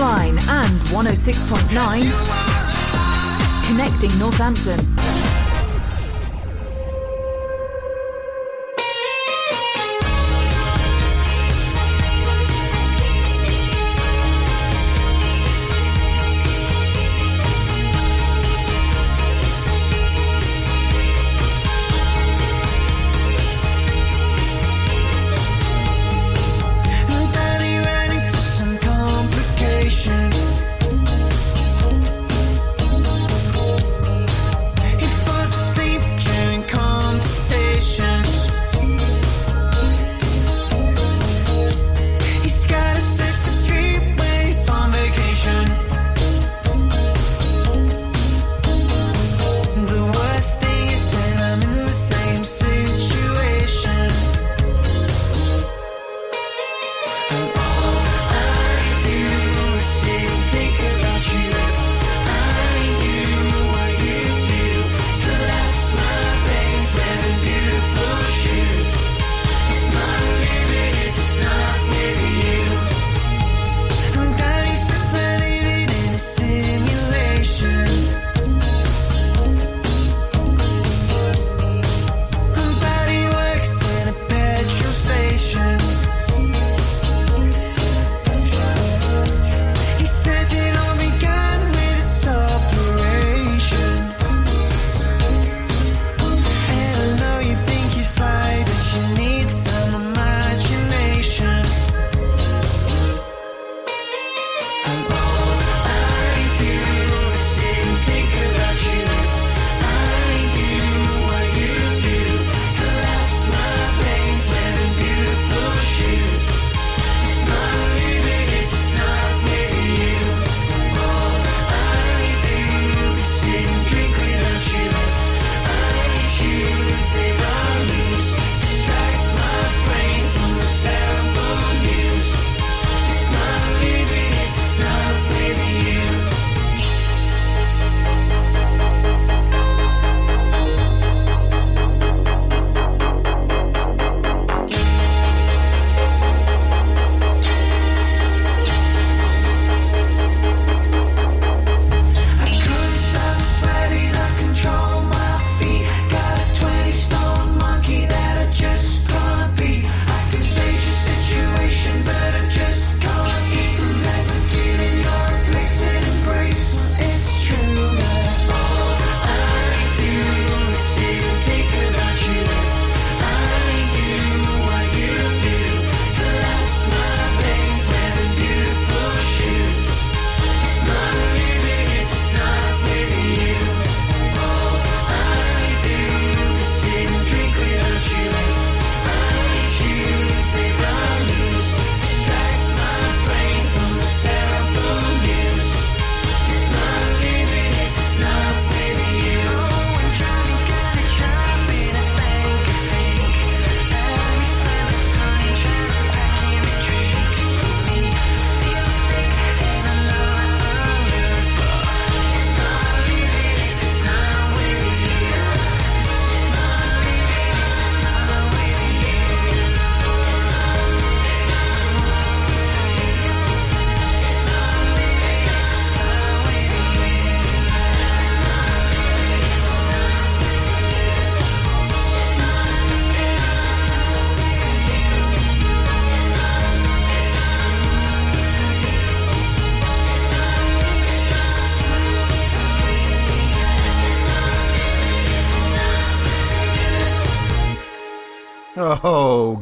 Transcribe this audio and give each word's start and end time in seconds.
online 0.00 0.38
and 0.48 0.80
106.9. 0.88 3.66
Connecting 3.66 4.18
Northampton. 4.18 5.09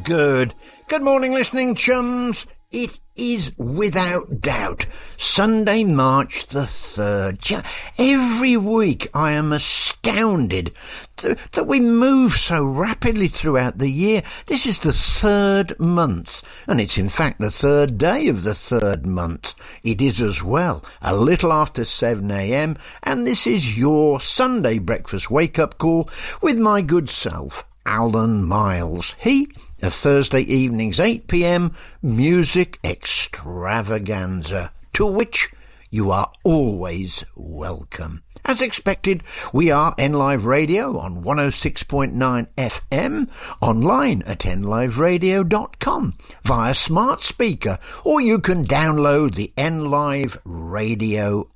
Good. 0.08 0.54
Good 0.88 1.02
morning, 1.02 1.34
listening 1.34 1.74
chums. 1.74 2.46
It 2.72 2.98
is 3.14 3.52
without 3.58 4.40
doubt 4.40 4.86
Sunday, 5.18 5.84
March 5.84 6.46
the 6.46 6.60
3rd. 6.60 7.62
Every 7.98 8.56
week 8.56 9.10
I 9.12 9.32
am 9.32 9.52
astounded 9.52 10.72
th- 11.18 11.36
that 11.52 11.66
we 11.66 11.80
move 11.80 12.32
so 12.32 12.64
rapidly 12.64 13.28
throughout 13.28 13.76
the 13.76 13.90
year. 13.90 14.22
This 14.46 14.64
is 14.64 14.78
the 14.78 14.94
third 14.94 15.78
month, 15.78 16.42
and 16.66 16.80
it's 16.80 16.96
in 16.96 17.10
fact 17.10 17.38
the 17.38 17.50
third 17.50 17.98
day 17.98 18.28
of 18.28 18.42
the 18.42 18.54
third 18.54 19.04
month. 19.04 19.54
It 19.84 20.00
is 20.00 20.22
as 20.22 20.42
well, 20.42 20.82
a 21.02 21.14
little 21.14 21.52
after 21.52 21.82
7am, 21.82 22.78
and 23.02 23.26
this 23.26 23.46
is 23.46 23.76
your 23.76 24.20
Sunday 24.20 24.78
breakfast 24.78 25.30
wake 25.30 25.58
up 25.58 25.76
call 25.76 26.08
with 26.40 26.58
my 26.58 26.80
good 26.80 27.10
self, 27.10 27.66
Alan 27.84 28.42
Miles. 28.42 29.14
He 29.20 29.48
of 29.82 29.94
Thursday 29.94 30.40
evenings 30.40 30.98
8pm 30.98 31.74
music 32.02 32.78
extravaganza 32.82 34.72
to 34.94 35.06
which 35.06 35.50
you 35.90 36.10
are 36.10 36.30
always 36.44 37.24
welcome. 37.34 38.22
As 38.44 38.62
expected, 38.62 39.24
we 39.52 39.70
are 39.70 39.94
NLive 39.96 40.44
Radio 40.44 40.98
on 40.98 41.22
106.9 41.22 42.46
FM, 42.56 43.28
online 43.60 44.22
at 44.22 44.40
nliveradio.com, 44.40 46.14
via 46.44 46.74
smart 46.74 47.20
speaker, 47.20 47.78
or 48.04 48.20
you 48.20 48.38
can 48.38 48.66
download 48.66 49.34
the 49.34 49.52
NLive 49.56 50.38
Radio. 50.44 51.48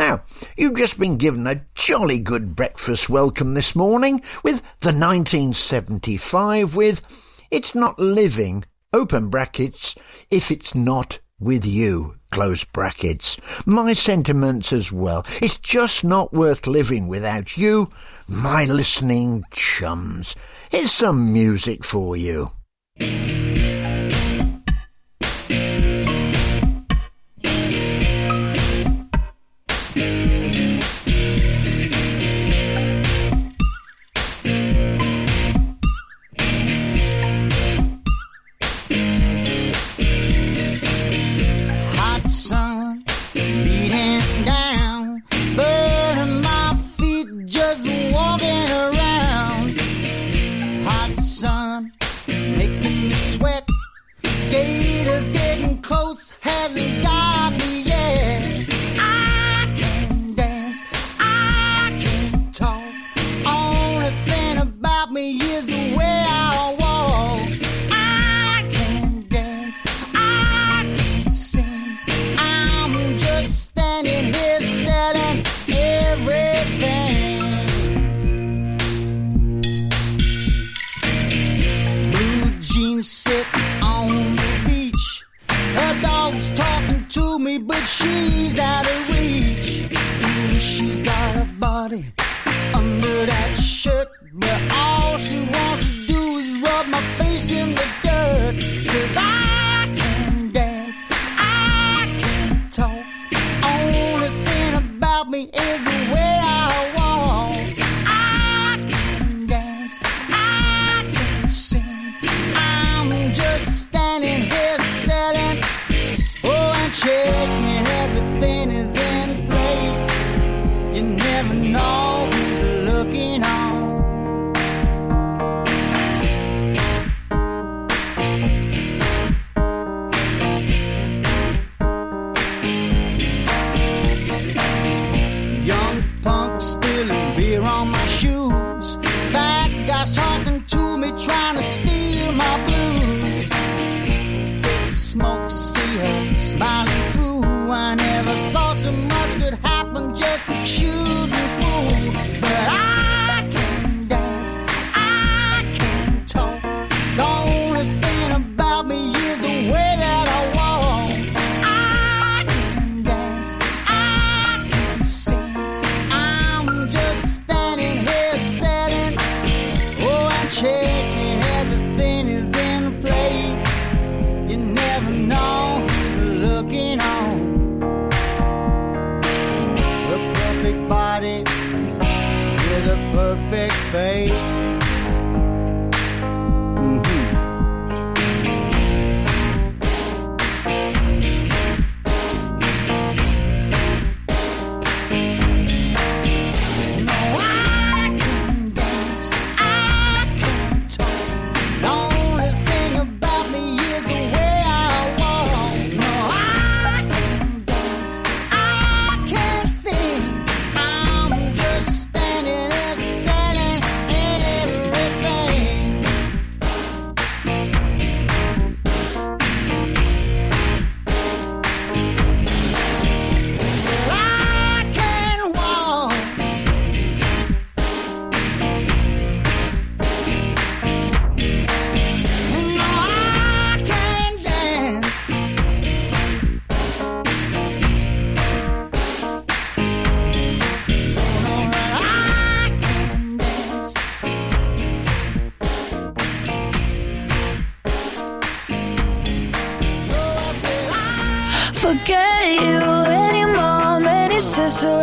Now, 0.00 0.22
you've 0.56 0.78
just 0.78 0.98
been 0.98 1.18
given 1.18 1.46
a 1.46 1.60
jolly 1.74 2.20
good 2.20 2.56
breakfast 2.56 3.10
welcome 3.10 3.52
this 3.52 3.76
morning 3.76 4.22
with 4.42 4.62
the 4.80 4.94
1975 4.94 6.74
with 6.74 7.02
It's 7.50 7.74
Not 7.74 7.98
Living, 7.98 8.64
open 8.94 9.28
brackets, 9.28 9.96
if 10.30 10.50
it's 10.50 10.74
not 10.74 11.18
with 11.38 11.66
you, 11.66 12.14
close 12.30 12.64
brackets. 12.64 13.36
My 13.66 13.92
sentiments 13.92 14.72
as 14.72 14.90
well. 14.90 15.26
It's 15.42 15.58
just 15.58 16.02
not 16.02 16.32
worth 16.32 16.66
living 16.66 17.08
without 17.08 17.54
you, 17.58 17.90
my 18.26 18.64
listening 18.64 19.44
chums. 19.50 20.34
Here's 20.70 20.92
some 20.92 21.34
music 21.34 21.84
for 21.84 22.16
you. 22.16 22.50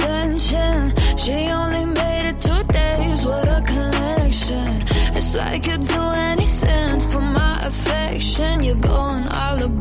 attention. 0.00 0.92
She 1.16 1.48
only 1.48 1.84
made 1.84 2.28
it 2.30 2.38
two 2.38 2.62
days, 2.72 3.24
what 3.24 3.48
a 3.48 3.60
connection. 3.62 4.82
It's 5.16 5.34
like 5.34 5.66
you'd 5.66 5.82
do 5.82 6.02
anything 6.30 7.00
for 7.00 7.20
my 7.20 7.66
affection. 7.66 8.62
You're 8.62 8.76
going 8.76 9.26
all 9.28 9.62
about 9.62 9.79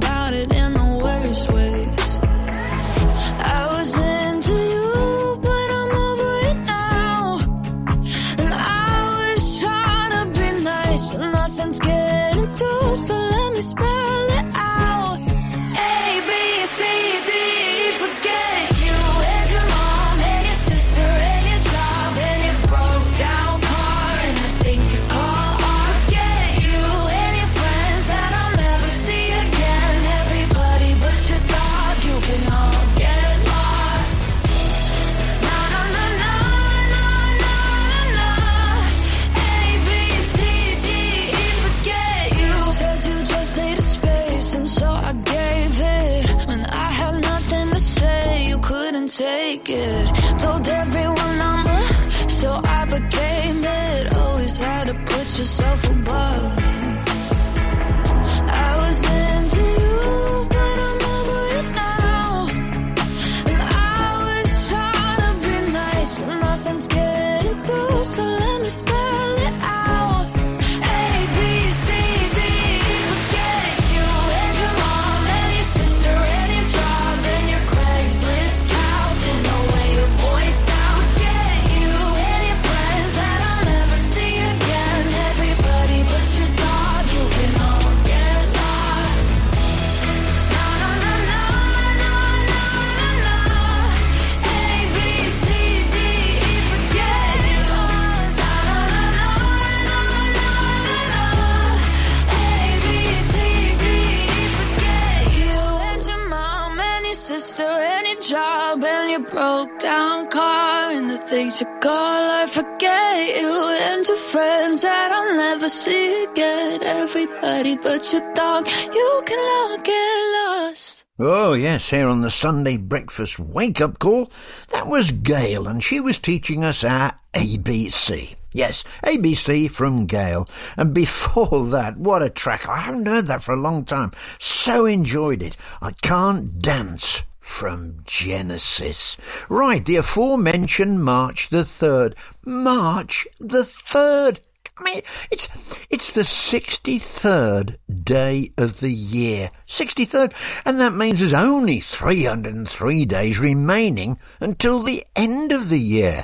you 111.61 111.67
call. 111.79 112.41
I 112.41 112.45
forget 112.45 113.41
you 113.41 113.77
and 113.81 114.07
your 114.07 114.15
friends 114.17 114.81
that 114.83 115.11
I'll 115.11 115.35
never 115.35 115.67
see 115.67 116.23
again. 116.23 116.83
Everybody 116.83 117.75
but 117.75 118.13
your 118.13 118.33
dog, 118.33 118.67
you 118.67 119.21
can 119.25 119.55
all 119.55 119.77
get 119.81 120.67
lost. 120.67 121.05
Oh, 121.19 121.53
yes, 121.53 121.89
here 121.89 122.07
on 122.07 122.21
the 122.21 122.29
Sunday 122.29 122.77
breakfast 122.77 123.39
wake 123.39 123.81
up 123.81 123.99
call. 123.99 124.31
That 124.69 124.87
was 124.87 125.11
Gayle, 125.11 125.67
and 125.67 125.83
she 125.83 125.99
was 125.99 126.19
teaching 126.19 126.63
us 126.63 126.85
our 126.85 127.13
ABC. 127.33 128.35
Yes, 128.53 128.85
ABC 129.03 129.69
from 129.69 130.05
Gayle. 130.05 130.47
And 130.77 130.93
before 130.93 131.65
that, 131.71 131.97
what 131.97 132.23
a 132.23 132.29
track. 132.29 132.69
I 132.69 132.77
haven't 132.77 133.07
heard 133.07 133.27
that 133.27 133.43
for 133.43 133.51
a 133.53 133.59
long 133.59 133.83
time. 133.83 134.11
So 134.37 134.85
enjoyed 134.85 135.43
it. 135.43 135.57
I 135.81 135.91
can't 135.91 136.59
dance 136.59 137.23
from 137.49 137.97
Genesis. 138.05 139.17
Right, 139.49 139.83
the 139.83 139.97
aforementioned 139.97 141.03
March 141.03 141.49
the 141.49 141.63
3rd. 141.63 142.13
March 142.45 143.27
the 143.39 143.63
3rd. 143.63 144.39
I 144.77 144.83
mean, 144.83 145.01
it's 145.29 145.49
it's 145.89 146.13
the 146.13 146.23
sixty-third 146.23 147.79
day 148.03 148.53
of 148.57 148.79
the 148.79 148.89
year, 148.89 149.51
sixty-third, 149.65 150.33
and 150.63 150.79
that 150.79 150.93
means 150.93 151.19
there's 151.19 151.33
only 151.33 151.81
three 151.81 152.23
hundred 152.23 152.55
and 152.55 152.69
three 152.69 153.03
days 153.03 153.39
remaining 153.39 154.19
until 154.39 154.83
the 154.83 155.05
end 155.17 155.51
of 155.51 155.67
the 155.67 155.79
year. 155.79 156.23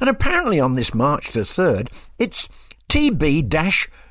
And 0.00 0.10
apparently, 0.10 0.60
on 0.60 0.74
this 0.74 0.92
March 0.92 1.32
the 1.32 1.46
third, 1.46 1.90
it's 2.18 2.50
TB 2.90 3.48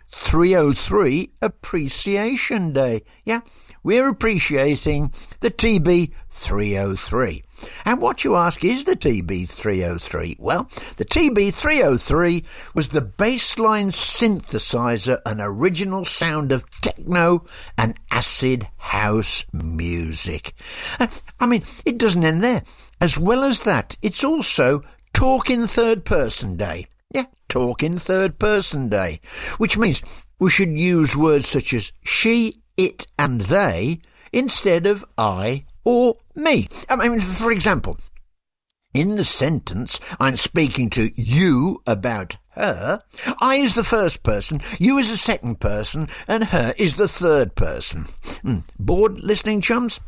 303 0.09 1.31
Appreciation 1.41 2.73
Day. 2.73 3.03
Yeah, 3.25 3.41
we're 3.83 4.07
appreciating 4.07 5.11
the 5.41 5.51
TB 5.51 6.11
303. 6.29 7.43
And 7.85 8.01
what 8.01 8.23
you 8.23 8.35
ask 8.35 8.63
is 8.63 8.85
the 8.85 8.95
TB 8.95 9.49
303? 9.49 10.37
Well, 10.39 10.69
the 10.97 11.05
TB 11.05 11.53
303 11.53 12.43
was 12.73 12.89
the 12.89 13.01
bassline 13.01 13.91
synthesizer 13.91 15.19
and 15.25 15.39
original 15.41 16.05
sound 16.05 16.51
of 16.51 16.69
techno 16.81 17.45
and 17.77 17.95
acid 18.09 18.67
house 18.77 19.45
music. 19.53 20.53
Uh, 20.99 21.07
I 21.39 21.47
mean, 21.47 21.63
it 21.85 21.97
doesn't 21.97 22.23
end 22.23 22.43
there. 22.43 22.63
As 22.99 23.17
well 23.17 23.43
as 23.43 23.61
that, 23.61 23.97
it's 24.01 24.23
also 24.23 24.83
Talk 25.13 25.49
in 25.49 25.67
Third 25.67 26.05
Person 26.05 26.57
Day. 26.57 26.87
Yeah, 27.13 27.25
Talk 27.47 27.83
in 27.83 27.99
Third 27.99 28.39
Person 28.39 28.89
Day, 28.89 29.21
which 29.57 29.77
means 29.77 30.01
we 30.39 30.49
should 30.49 30.77
use 30.77 31.15
words 31.15 31.47
such 31.47 31.73
as 31.73 31.91
she, 32.03 32.62
it, 32.77 33.07
and 33.17 33.41
they 33.41 33.99
instead 34.31 34.87
of 34.87 35.05
I 35.17 35.65
or 35.83 36.17
me. 36.35 36.67
I 36.89 37.07
mean, 37.07 37.19
for 37.19 37.51
example, 37.51 37.97
in 38.93 39.15
the 39.15 39.23
sentence, 39.23 39.99
I'm 40.19 40.37
speaking 40.37 40.91
to 40.91 41.09
you 41.15 41.81
about 41.87 42.37
her. 42.51 43.01
I 43.41 43.55
is 43.55 43.73
the 43.73 43.83
first 43.83 44.21
person, 44.21 44.61
you 44.79 44.99
is 44.99 45.09
the 45.09 45.17
second 45.17 45.59
person, 45.59 46.09
and 46.27 46.43
her 46.43 46.73
is 46.77 46.95
the 46.95 47.07
third 47.07 47.55
person. 47.55 48.07
Hmm, 48.41 48.59
bored 48.77 49.19
listening, 49.19 49.61
chums? 49.61 49.99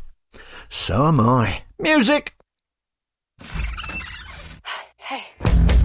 So 0.68 1.06
am 1.06 1.20
I. 1.20 1.62
Music! 1.78 2.34
Hey. 4.96 5.75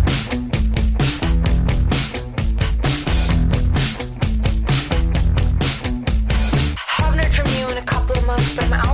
Couple 8.55 8.73
of 8.73 8.90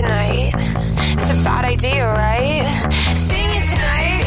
tonight, 0.00 0.52
it's 1.20 1.30
a 1.30 1.44
bad 1.44 1.64
idea, 1.66 2.06
right? 2.06 2.64
Seeing 3.14 3.52
you 3.52 3.60
tonight, 3.60 4.24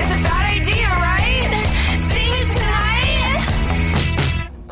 it's 0.00 0.08
a 0.08 0.20
bad 0.24 0.46
idea, 0.56 0.88
right? 0.88 1.52
Seeing 2.00 2.32
you 2.32 2.44
tonight, 2.56 3.44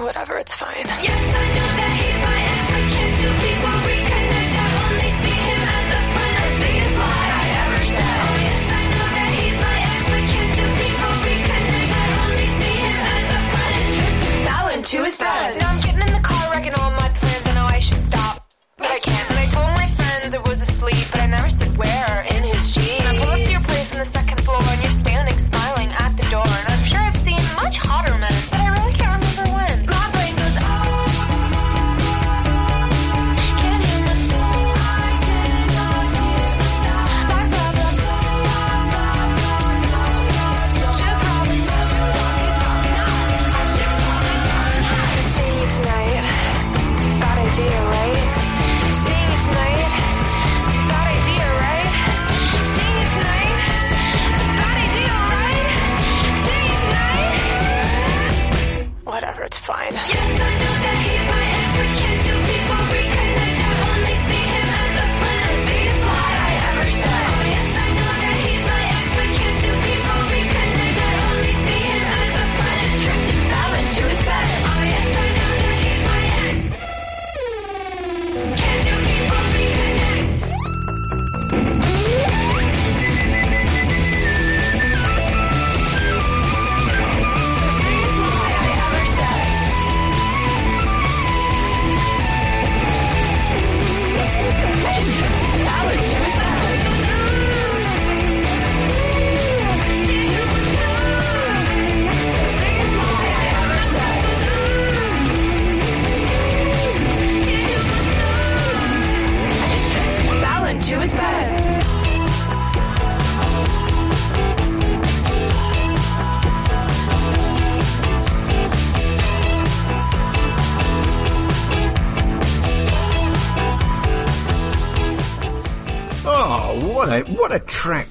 whatever, 0.01 0.39
it's 0.39 0.55
fine. 0.57 0.87
Yes, 1.05 1.25
I 1.37 1.45
know 1.45 1.71
that 1.77 1.93
he's 2.01 2.19
my 2.25 2.41
ex, 2.41 2.63
but 2.73 2.85
can't 2.89 3.13
you 3.21 3.29
two 3.29 3.37
people 3.37 3.75
reconnect? 3.85 4.53
I 4.57 4.69
only 4.89 5.11
see 5.21 5.37
him 5.45 5.61
as 5.61 5.89
a 5.93 6.01
friend, 6.09 6.41
the 6.41 6.57
biggest 6.65 6.97
lie 7.05 7.29
I 7.37 7.47
ever 7.61 7.81
said. 7.85 8.17
Oh, 8.25 8.41
yes, 8.41 8.65
I 8.81 8.83
know 8.97 9.09
that 9.13 9.31
he's 9.37 9.57
my 9.61 9.77
ex, 9.93 10.01
but 10.09 10.25
can't 10.25 10.57
you 10.57 10.57
two 10.57 10.73
people 10.81 11.13
reconnect? 11.21 11.91
I 12.01 12.05
only 12.25 12.49
see 12.49 12.77
him 12.81 12.97
as 13.13 13.27
a 13.29 13.41
friend. 13.45 13.77
His 13.77 13.93
trip 13.93 14.15
to 14.25 14.31
Fallon 14.49 14.81
to 14.89 15.05
his 15.05 15.17
bed. 15.21 15.61
Now 15.61 15.70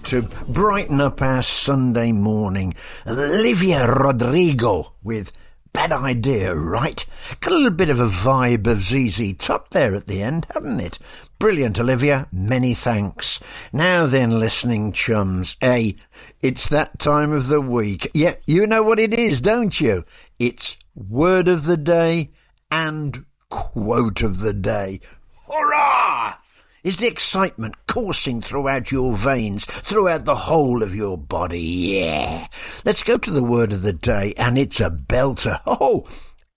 to 0.09 0.23
brighten 0.23 1.01
up 1.01 1.21
our 1.21 1.43
Sunday 1.43 2.11
morning. 2.11 2.73
Olivia 3.05 3.85
Rodrigo 3.85 4.93
with 5.03 5.31
Bad 5.71 5.91
Idea, 5.91 6.55
right? 6.55 7.05
Got 7.41 7.53
a 7.53 7.55
little 7.55 7.69
bit 7.69 7.91
of 7.91 7.99
a 7.99 8.07
vibe 8.07 8.65
of 8.65 8.81
ZZ 8.81 9.33
Top 9.37 9.69
there 9.69 9.93
at 9.93 10.07
the 10.07 10.23
end, 10.23 10.47
hadn't 10.51 10.79
it? 10.79 10.97
Brilliant, 11.37 11.79
Olivia. 11.79 12.27
Many 12.31 12.73
thanks. 12.73 13.39
Now 13.71 14.07
then, 14.07 14.31
listening 14.31 14.93
chums. 14.93 15.57
Hey, 15.61 15.97
it's 16.41 16.69
that 16.69 16.97
time 16.97 17.31
of 17.31 17.47
the 17.47 17.61
week. 17.61 18.09
Yeah, 18.15 18.33
you 18.47 18.65
know 18.65 18.81
what 18.81 18.99
it 18.99 19.13
is, 19.13 19.41
don't 19.41 19.79
you? 19.79 20.05
It's 20.39 20.75
word 20.95 21.47
of 21.49 21.63
the 21.65 21.77
day 21.77 22.31
and 22.71 23.25
quote 23.47 24.23
of 24.23 24.39
the 24.39 24.53
day. 24.53 25.01
Hurrah! 25.47 26.38
Is 26.83 26.97
the 26.97 27.07
excitement 27.07 27.75
coursing 27.87 28.41
throughout 28.41 28.91
your 28.91 29.13
veins, 29.13 29.65
throughout 29.65 30.25
the 30.25 30.35
whole 30.35 30.83
of 30.83 30.95
your 30.95 31.17
body. 31.17 31.61
Yeah. 31.61 32.47
Let's 32.85 33.03
go 33.03 33.17
to 33.17 33.31
the 33.31 33.43
word 33.43 33.73
of 33.73 33.81
the 33.81 33.93
day, 33.93 34.33
and 34.37 34.57
it's 34.57 34.79
a 34.79 34.89
belter. 34.89 35.59
Oh, 35.65 36.07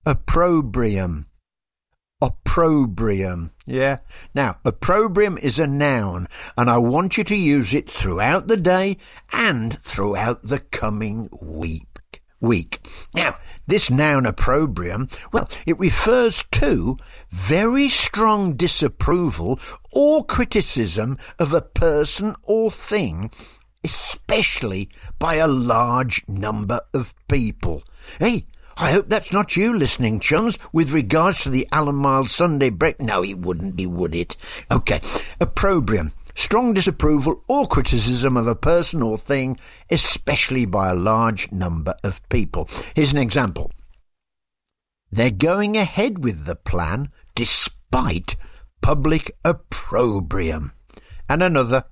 opprobrium. 0.06 1.26
Opprobrium. 2.20 3.50
Yeah. 3.66 3.98
Now, 4.34 4.58
opprobrium 4.64 5.38
is 5.38 5.58
a 5.58 5.66
noun, 5.66 6.28
and 6.56 6.70
I 6.70 6.78
want 6.78 7.18
you 7.18 7.24
to 7.24 7.36
use 7.36 7.74
it 7.74 7.90
throughout 7.90 8.46
the 8.46 8.56
day 8.56 8.98
and 9.32 9.76
throughout 9.82 10.42
the 10.42 10.60
coming 10.60 11.28
week. 11.40 11.91
Week. 12.42 12.78
Now, 13.14 13.38
this 13.66 13.88
noun 13.90 14.26
opprobrium, 14.26 15.08
well, 15.32 15.48
it 15.64 15.78
refers 15.78 16.44
to 16.52 16.98
very 17.30 17.88
strong 17.88 18.56
disapproval 18.56 19.60
or 19.92 20.26
criticism 20.26 21.18
of 21.38 21.54
a 21.54 21.62
person 21.62 22.34
or 22.42 22.70
thing, 22.70 23.30
especially 23.84 24.90
by 25.18 25.36
a 25.36 25.46
large 25.46 26.24
number 26.26 26.80
of 26.92 27.14
people. 27.28 27.84
Hey, 28.18 28.46
I 28.76 28.90
hope 28.90 29.08
that's 29.08 29.32
not 29.32 29.56
you 29.56 29.78
listening, 29.78 30.18
chums, 30.18 30.58
with 30.72 30.92
regards 30.92 31.42
to 31.44 31.50
the 31.50 31.68
Alan 31.70 31.94
Miles 31.94 32.32
Sunday 32.32 32.70
break. 32.70 33.00
No, 33.00 33.22
it 33.22 33.38
wouldn't 33.38 33.76
be, 33.76 33.86
would 33.86 34.14
it? 34.14 34.36
Okay. 34.70 35.00
Opprobrium. 35.40 36.12
Strong 36.34 36.74
disapproval 36.74 37.42
or 37.46 37.66
criticism 37.66 38.36
of 38.36 38.46
a 38.46 38.54
person 38.54 39.02
or 39.02 39.18
thing, 39.18 39.58
especially 39.90 40.64
by 40.64 40.90
a 40.90 40.94
large 40.94 41.52
number 41.52 41.94
of 42.02 42.26
people. 42.28 42.68
Here's 42.94 43.12
an 43.12 43.18
example. 43.18 43.70
They're 45.10 45.30
going 45.30 45.76
ahead 45.76 46.24
with 46.24 46.44
the 46.44 46.56
plan 46.56 47.10
despite 47.34 48.36
public 48.80 49.36
opprobrium. 49.44 50.72
And 51.28 51.42
another. 51.42 51.84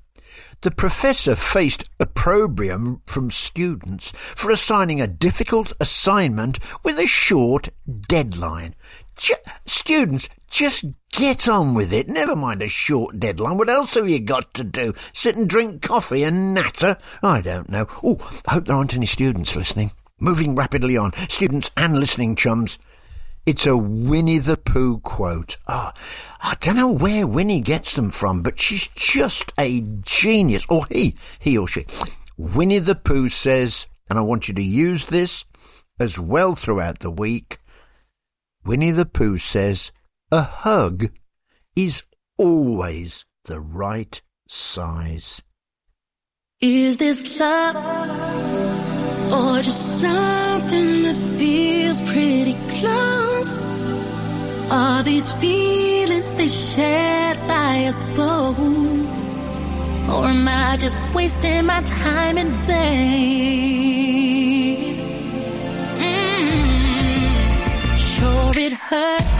The 0.62 0.70
professor 0.70 1.37
faced 1.37 1.88
opprobrium 1.98 3.00
from 3.07 3.31
students 3.31 4.12
for 4.14 4.50
assigning 4.50 5.00
a 5.00 5.07
difficult 5.07 5.72
assignment 5.81 6.59
with 6.83 6.98
a 6.98 7.07
short 7.07 7.68
deadline. 8.09 8.74
Ju- 9.16 9.35
students, 9.64 10.29
just 10.50 10.84
get 11.12 11.48
on 11.48 11.74
with 11.74 11.92
it. 11.92 12.08
Never 12.08 12.36
mind 12.36 12.62
a 12.62 12.68
short 12.68 13.18
deadline. 13.18 13.56
What 13.56 13.70
else 13.70 13.94
have 13.94 14.10
you 14.10 14.20
got 14.20 14.54
to 14.54 14.64
do? 14.64 14.94
Sit 15.12 15.36
and 15.36 15.48
drink 15.48 15.80
coffee 15.80 16.24
and 16.24 16.54
natter? 16.54 16.98
I 17.22 17.40
don't 17.40 17.68
know. 17.68 17.86
Oh, 18.02 18.18
I 18.46 18.54
hope 18.54 18.66
there 18.66 18.76
aren't 18.76 18.96
any 18.96 19.06
students 19.06 19.56
listening. 19.56 19.92
Moving 20.18 20.56
rapidly 20.56 20.96
on. 20.96 21.12
Students 21.28 21.70
and 21.76 21.98
listening 21.98 22.34
chums. 22.34 22.78
It's 23.46 23.66
a 23.66 23.76
Winnie 23.76 24.38
the 24.38 24.56
Pooh 24.56 24.98
quote. 24.98 25.56
Ah, 25.66 25.94
I 26.40 26.56
don't 26.60 26.76
know 26.76 26.90
where 26.90 27.26
Winnie 27.26 27.62
gets 27.62 27.94
them 27.94 28.10
from, 28.10 28.42
but 28.42 28.58
she's 28.58 28.88
just 28.88 29.52
a 29.56 29.80
genius. 29.80 30.66
Or 30.68 30.84
he, 30.90 31.14
he 31.38 31.56
or 31.56 31.66
she. 31.66 31.86
Winnie 32.36 32.80
the 32.80 32.94
Pooh 32.94 33.28
says, 33.28 33.86
and 34.10 34.18
I 34.18 34.22
want 34.22 34.48
you 34.48 34.54
to 34.54 34.62
use 34.62 35.06
this 35.06 35.46
as 35.98 36.18
well 36.18 36.54
throughout 36.54 36.98
the 36.98 37.10
week. 37.10 37.58
Winnie 38.64 38.90
the 38.90 39.06
Pooh 39.06 39.38
says, 39.38 39.90
a 40.32 40.42
hug 40.42 41.10
is 41.74 42.04
always 42.38 43.24
the 43.44 43.60
right 43.60 44.22
size. 44.48 45.42
Is 46.60 46.98
this 46.98 47.38
love 47.40 47.76
or 49.32 49.62
just 49.62 50.00
something 50.00 51.02
that 51.02 51.16
feels 51.38 52.00
pretty 52.02 52.54
close? 52.78 53.58
Are 54.70 55.02
these 55.02 55.32
feelings 55.34 56.30
they 56.32 56.46
shared 56.46 57.38
by 57.48 57.86
us 57.86 57.98
both? 58.14 58.58
Or 60.10 60.26
am 60.26 60.46
I 60.46 60.76
just 60.76 61.00
wasting 61.12 61.66
my 61.66 61.82
time 61.82 62.38
in 62.38 62.48
vain? 62.68 63.50
Mm, 65.98 67.30
sure 67.96 68.52
it 68.62 68.72
hurts, 68.74 69.39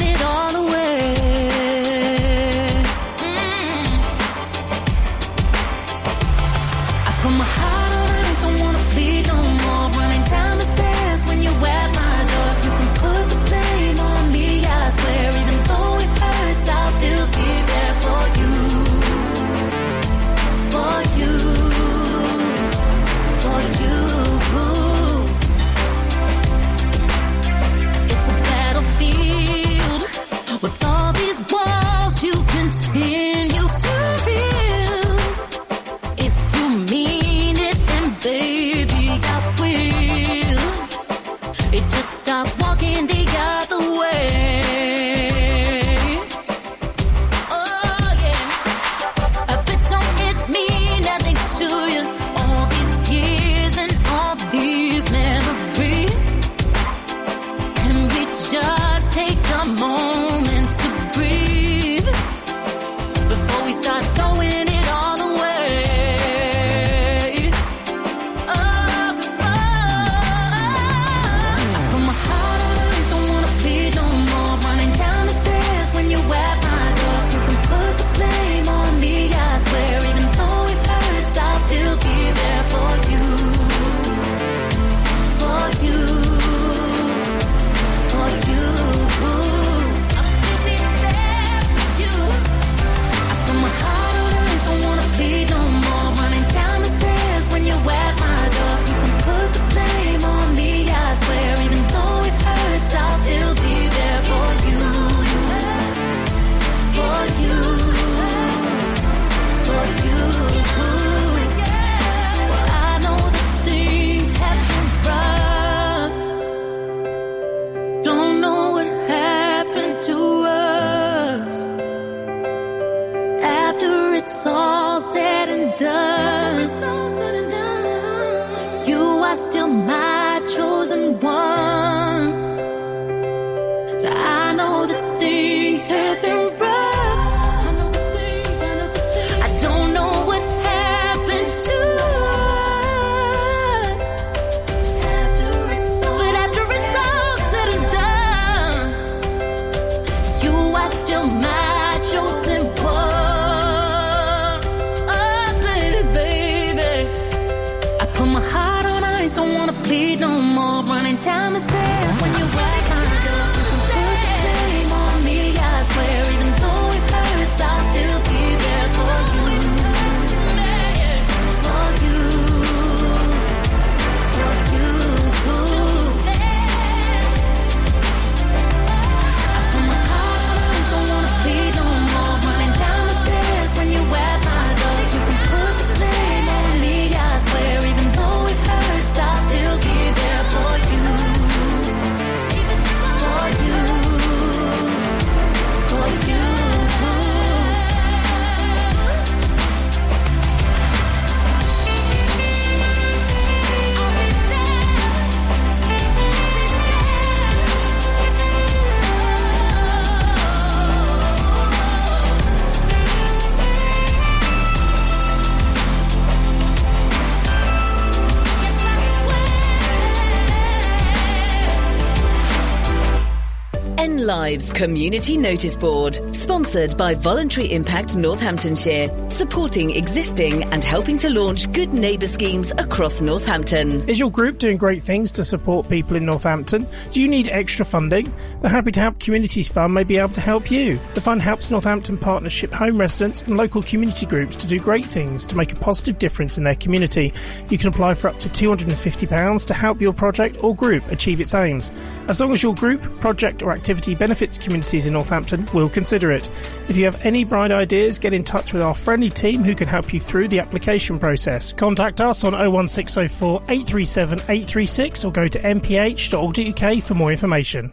Community 224.81 225.37
Notice 225.37 225.77
Board, 225.77 226.35
sponsored 226.35 226.97
by 226.97 227.13
Voluntary 227.13 227.71
Impact 227.71 228.15
Northamptonshire, 228.15 229.29
supporting 229.29 229.91
existing 229.91 230.63
and 230.73 230.83
helping 230.83 231.19
to 231.19 231.29
launch 231.29 231.71
good 231.71 231.93
neighbour 231.93 232.25
schemes 232.25 232.71
across 232.79 233.21
Northampton. 233.21 234.09
Is 234.09 234.17
your 234.17 234.31
group 234.31 234.57
doing 234.57 234.77
great 234.77 235.03
things 235.03 235.31
to 235.33 235.43
support 235.43 235.87
people 235.87 236.15
in 236.17 236.25
Northampton? 236.25 236.87
Do 237.11 237.21
you 237.21 237.27
need 237.27 237.47
extra 237.47 237.85
funding? 237.85 238.33
The 238.61 238.69
Happy 238.69 238.89
to 238.93 238.99
Help 238.99 239.19
Communities 239.19 239.67
Fund 239.67 239.93
may 239.93 240.03
be 240.03 240.17
able 240.17 240.33
to 240.33 240.41
help 240.41 240.71
you. 240.71 240.99
The 241.13 241.21
fund 241.21 241.43
helps 241.43 241.69
Northampton 241.69 242.17
Partnership 242.17 242.73
home 242.73 242.99
residents 242.99 243.43
and 243.43 243.57
local 243.57 243.83
community 243.83 244.25
groups 244.25 244.55
to 244.55 244.67
do 244.67 244.79
great 244.79 245.05
things 245.05 245.45
to 245.45 245.55
make 245.55 245.71
a 245.71 245.75
positive 245.75 246.17
difference 246.17 246.57
in 246.57 246.63
their 246.63 246.73
community. 246.73 247.31
You 247.69 247.77
can 247.77 247.89
apply 247.89 248.15
for 248.15 248.29
up 248.29 248.39
to 248.39 248.49
£250 248.49 249.67
to 249.67 249.73
help 249.75 250.01
your 250.01 250.13
project 250.13 250.57
or 250.63 250.75
group 250.75 251.07
achieve 251.11 251.39
its 251.39 251.53
aims. 251.53 251.91
As 252.27 252.41
long 252.41 252.51
as 252.51 252.63
your 252.63 252.73
group, 252.73 253.03
project 253.19 253.61
or 253.61 253.73
activity 253.73 254.15
benefits 254.15 254.57
communities 254.71 255.05
in 255.05 255.11
Northampton, 255.13 255.67
we'll 255.73 255.89
consider 255.89 256.31
it. 256.31 256.49
If 256.87 256.95
you 256.95 257.03
have 257.03 257.25
any 257.25 257.43
bright 257.43 257.71
ideas, 257.71 258.17
get 258.17 258.33
in 258.33 258.45
touch 258.45 258.71
with 258.71 258.81
our 258.81 258.95
friendly 258.95 259.29
team 259.29 259.65
who 259.65 259.75
can 259.75 259.87
help 259.87 260.13
you 260.13 260.19
through 260.19 260.47
the 260.47 260.59
application 260.59 261.19
process. 261.19 261.73
Contact 261.73 262.21
us 262.21 262.45
on 262.45 262.53
01604 262.53 263.63
837 263.67 264.39
836 264.39 265.25
or 265.25 265.31
go 265.33 265.47
to 265.49 265.59
nph.org.uk 265.59 267.03
for 267.03 267.13
more 267.15 267.31
information. 267.31 267.91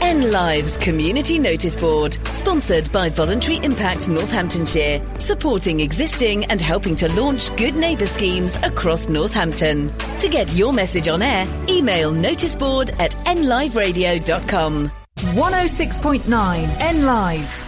N 0.00 0.30
Lives 0.30 0.78
Community 0.78 1.38
Notice 1.38 1.76
Board, 1.76 2.16
sponsored 2.28 2.90
by 2.90 3.10
Voluntary 3.10 3.58
Impact 3.62 4.08
Northamptonshire, 4.08 5.04
supporting 5.18 5.80
existing 5.80 6.46
and 6.46 6.62
helping 6.62 6.96
to 6.96 7.12
launch 7.12 7.54
good 7.56 7.76
neighbour 7.76 8.06
schemes 8.06 8.54
across 8.62 9.08
Northampton. 9.08 9.92
To 10.20 10.28
get 10.30 10.50
your 10.54 10.72
message 10.72 11.08
on 11.08 11.20
air, 11.20 11.46
email 11.68 12.12
noticeboard 12.12 12.98
at 12.98 13.12
nliveradio.com. 13.26 14.90
106.9 15.22 16.80
N 16.80 17.04
Live. 17.04 17.67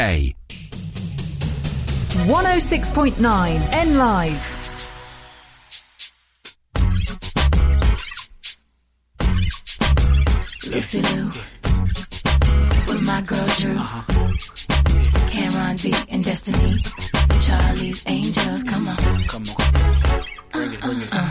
106.9 2.25 3.21
N 3.71 3.97
Live. 3.99 4.57
Lucy 10.71 11.01
Liu 11.03 11.25
with 12.87 13.01
my 13.05 13.21
girl 13.21 13.45
Drew, 13.59 13.77
Cameron 15.29 15.75
D 15.75 15.93
and 16.09 16.23
Destiny, 16.23 16.81
Charlie's 17.39 18.03
Angels. 18.07 18.63
Come 18.63 18.87
on, 18.87 18.97
come 19.27 19.43
on, 19.43 20.23
bring 20.51 20.73
it, 20.73 20.81
bring 20.81 21.01
it. 21.01 21.13
Uh-uh. 21.13 21.30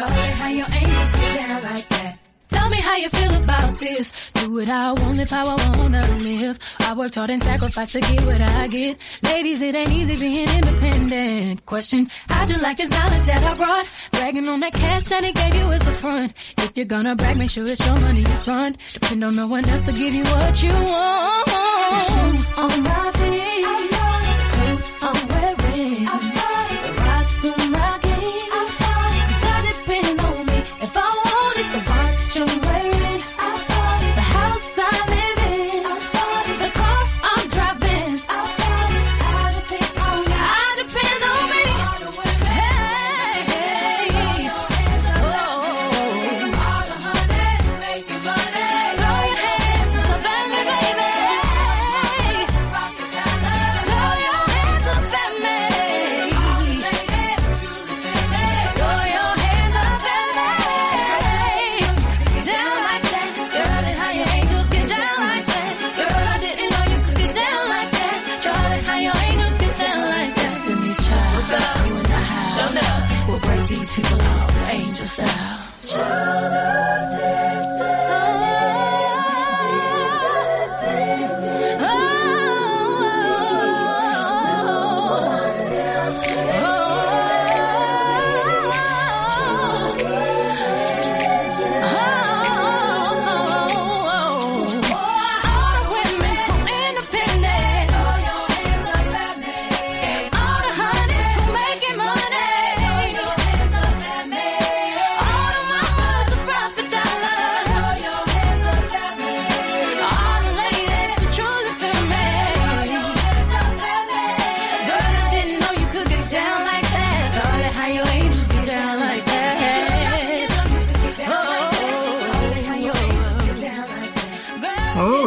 that. 0.00 0.08
Charlie, 0.08 0.30
how 0.32 0.48
your 0.48 0.66
angels 0.70 1.12
get 1.12 1.48
down 1.48 1.62
like 1.62 1.88
that. 1.88 2.18
Tell 2.48 2.68
me 2.68 2.80
how 2.80 2.96
you 2.96 3.08
feel 3.10 3.34
about 3.44 3.78
this. 3.78 4.32
Do 4.32 4.52
what 4.52 4.68
I 4.68 4.92
want, 4.92 5.16
live 5.16 5.30
how 5.30 5.56
I 5.56 5.78
wanna 5.78 6.06
live. 6.18 6.58
I 6.80 6.94
worked 6.94 7.14
hard 7.14 7.30
and 7.30 7.42
sacrificed 7.42 7.92
to 7.92 8.00
get 8.00 8.24
what 8.26 8.40
I 8.40 8.66
get. 8.66 8.98
Ladies, 9.22 9.62
it 9.62 9.74
ain't 9.74 9.92
easy 9.92 10.16
being 10.16 10.48
independent. 10.48 11.64
Question, 11.66 12.10
how'd 12.28 12.50
you 12.50 12.58
like 12.58 12.76
this 12.76 12.90
knowledge 12.90 13.22
that 13.26 13.44
I 13.44 13.54
brought? 13.54 13.86
Bragging 14.12 14.48
on 14.48 14.60
that 14.60 14.74
cash 14.74 15.04
that 15.04 15.22
he 15.24 15.32
gave 15.32 15.54
you 15.54 15.68
is 15.70 15.82
the 15.82 15.92
front. 15.92 16.32
If 16.58 16.76
you're 16.76 16.86
gonna 16.86 17.14
brag, 17.14 17.36
make 17.36 17.50
sure 17.50 17.64
it's 17.64 17.86
your 17.86 18.00
money 18.00 18.20
you 18.20 18.38
front. 18.44 18.78
Depend 18.92 19.24
on 19.24 19.36
no 19.36 19.46
one 19.46 19.64
else 19.66 19.82
to 19.82 19.92
give 19.92 20.14
you 20.14 20.24
what 20.24 20.62
you 20.62 20.72
want. 20.72 21.48
Shoes 21.48 22.58
on 22.58 22.82
my 22.82 23.12
feet. 23.12 23.99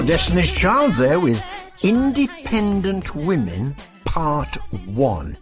Destiny's 0.05 0.51
Child 0.51 0.93
there 0.95 1.17
with 1.17 1.41
Independent 1.81 3.15
Women 3.15 3.73
Part 4.03 4.57
1. 4.71 5.37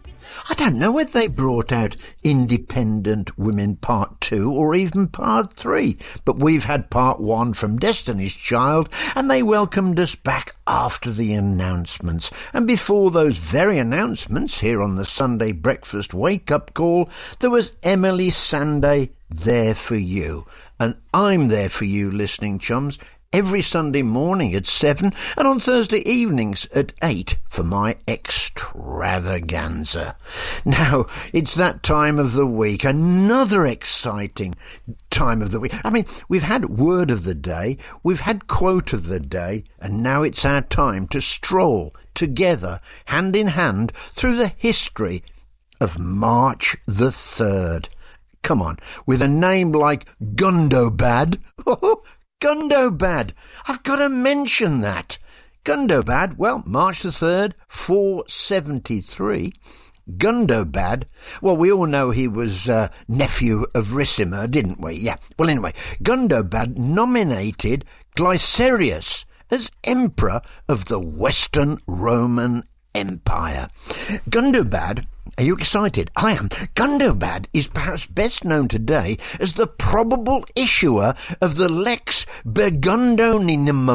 I 0.48 0.54
don't 0.54 0.78
know 0.78 0.92
whether 0.92 1.10
they 1.10 1.26
brought 1.26 1.72
out 1.72 1.96
Independent 2.22 3.36
Women 3.36 3.74
Part 3.74 4.20
2 4.20 4.52
or 4.52 4.76
even 4.76 5.08
Part 5.08 5.54
3, 5.54 5.98
but 6.24 6.38
we've 6.38 6.62
had 6.62 6.90
Part 6.90 7.18
1 7.18 7.54
from 7.54 7.78
Destiny's 7.78 8.36
Child 8.36 8.88
and 9.16 9.28
they 9.28 9.42
welcomed 9.42 9.98
us 9.98 10.14
back 10.14 10.54
after 10.64 11.10
the 11.10 11.34
announcements. 11.34 12.30
And 12.52 12.64
before 12.64 13.10
those 13.10 13.38
very 13.38 13.78
announcements 13.78 14.60
here 14.60 14.80
on 14.80 14.94
the 14.94 15.04
Sunday 15.04 15.50
Breakfast 15.50 16.14
Wake 16.14 16.52
Up 16.52 16.72
Call, 16.72 17.10
there 17.40 17.50
was 17.50 17.72
Emeli 17.82 18.28
Sandé 18.28 19.10
there 19.28 19.74
for 19.74 19.96
you. 19.96 20.46
And 20.78 20.94
I'm 21.12 21.48
there 21.48 21.68
for 21.68 21.84
you, 21.84 22.12
listening 22.12 22.60
chums, 22.60 22.98
every 23.32 23.62
Sunday 23.62 24.02
morning 24.02 24.54
at 24.54 24.66
7 24.66 25.10
and 25.38 25.48
on 25.48 25.58
Thursday 25.58 26.06
evenings 26.06 26.68
at 26.74 26.92
8 27.02 27.38
for 27.48 27.62
my 27.62 27.96
extravaganza. 28.06 30.16
Now, 30.66 31.06
it's 31.32 31.54
that 31.54 31.82
time 31.82 32.18
of 32.18 32.34
the 32.34 32.46
week, 32.46 32.84
another 32.84 33.64
exciting 33.64 34.54
time 35.08 35.40
of 35.40 35.50
the 35.50 35.60
week. 35.60 35.72
I 35.82 35.88
mean, 35.88 36.04
we've 36.28 36.42
had 36.42 36.68
word 36.68 37.10
of 37.10 37.24
the 37.24 37.34
day, 37.34 37.78
we've 38.02 38.20
had 38.20 38.46
quote 38.46 38.92
of 38.92 39.06
the 39.06 39.20
day, 39.20 39.64
and 39.80 40.02
now 40.02 40.24
it's 40.24 40.44
our 40.44 40.60
time 40.60 41.08
to 41.08 41.22
stroll 41.22 41.94
together, 42.14 42.80
hand 43.06 43.34
in 43.34 43.46
hand, 43.46 43.92
through 44.14 44.36
the 44.36 44.52
history 44.58 45.24
of 45.80 45.98
March 45.98 46.76
the 46.86 47.08
3rd. 47.08 47.88
Come 48.42 48.60
on, 48.60 48.78
with 49.06 49.22
a 49.22 49.28
name 49.28 49.72
like 49.72 50.06
Gundobad. 50.20 51.38
Oh, 51.64 52.02
Gundobad. 52.42 53.34
I've 53.68 53.84
got 53.84 53.98
to 53.98 54.08
mention 54.08 54.80
that. 54.80 55.16
Gundobad, 55.64 56.36
well, 56.36 56.60
March 56.66 57.02
the 57.02 57.10
3rd, 57.10 57.52
473. 57.68 59.52
Gundobad, 60.10 61.04
well, 61.40 61.56
we 61.56 61.70
all 61.70 61.86
know 61.86 62.10
he 62.10 62.26
was 62.26 62.68
uh, 62.68 62.88
nephew 63.06 63.66
of 63.76 63.92
Ricimer, 63.92 64.50
didn't 64.50 64.80
we? 64.80 64.94
Yeah. 64.94 65.18
Well, 65.38 65.50
anyway, 65.50 65.74
Gundobad 66.02 66.76
nominated 66.76 67.84
Glycerius 68.16 69.24
as 69.48 69.70
emperor 69.84 70.40
of 70.68 70.86
the 70.86 70.98
Western 70.98 71.78
Roman 71.86 72.64
Empire. 72.92 73.68
Gundobad, 74.28 75.06
are 75.38 75.44
you 75.44 75.54
excited? 75.54 76.10
I 76.14 76.32
am. 76.32 76.48
Gundobad 76.48 77.46
is 77.52 77.66
perhaps 77.66 78.06
best 78.06 78.44
known 78.44 78.68
today 78.68 79.18
as 79.40 79.54
the 79.54 79.66
probable 79.66 80.44
issuer 80.54 81.14
of 81.40 81.54
the 81.54 81.68
Lex 81.68 82.26
Burgundionum 82.44 83.88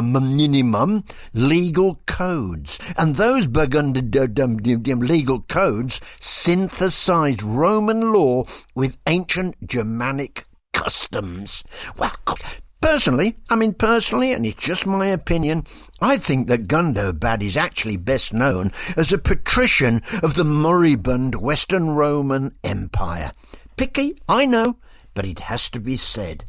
legal 1.34 2.00
codes. 2.06 2.78
And 2.96 3.14
those 3.14 3.46
Burgundian 3.46 5.00
legal 5.00 5.40
codes 5.42 6.00
synthesized 6.18 7.42
Roman 7.42 8.12
law 8.12 8.44
with 8.74 8.98
ancient 9.06 9.54
Germanic 9.66 10.44
customs. 10.72 11.62
Well, 11.96 12.16
God, 12.24 12.40
Personally, 12.80 13.36
I 13.50 13.56
mean 13.56 13.74
personally, 13.74 14.32
and 14.32 14.46
it's 14.46 14.64
just 14.64 14.86
my 14.86 15.06
opinion, 15.06 15.64
I 16.00 16.16
think 16.16 16.46
that 16.48 16.68
Gundobad 16.68 17.42
is 17.42 17.56
actually 17.56 17.96
best 17.96 18.32
known 18.32 18.72
as 18.96 19.12
a 19.12 19.18
patrician 19.18 20.02
of 20.22 20.34
the 20.34 20.44
moribund 20.44 21.34
Western 21.34 21.90
Roman 21.90 22.54
Empire. 22.62 23.32
Picky, 23.76 24.16
I 24.28 24.46
know, 24.46 24.76
but 25.12 25.26
it 25.26 25.40
has 25.40 25.70
to 25.70 25.80
be 25.80 25.96
said. 25.96 26.44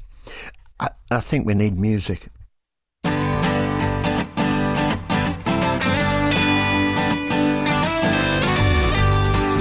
I, 0.79 0.89
I 1.09 1.19
think 1.19 1.47
we 1.47 1.55
need 1.55 1.77
music. 1.77 2.27
So 3.03 3.09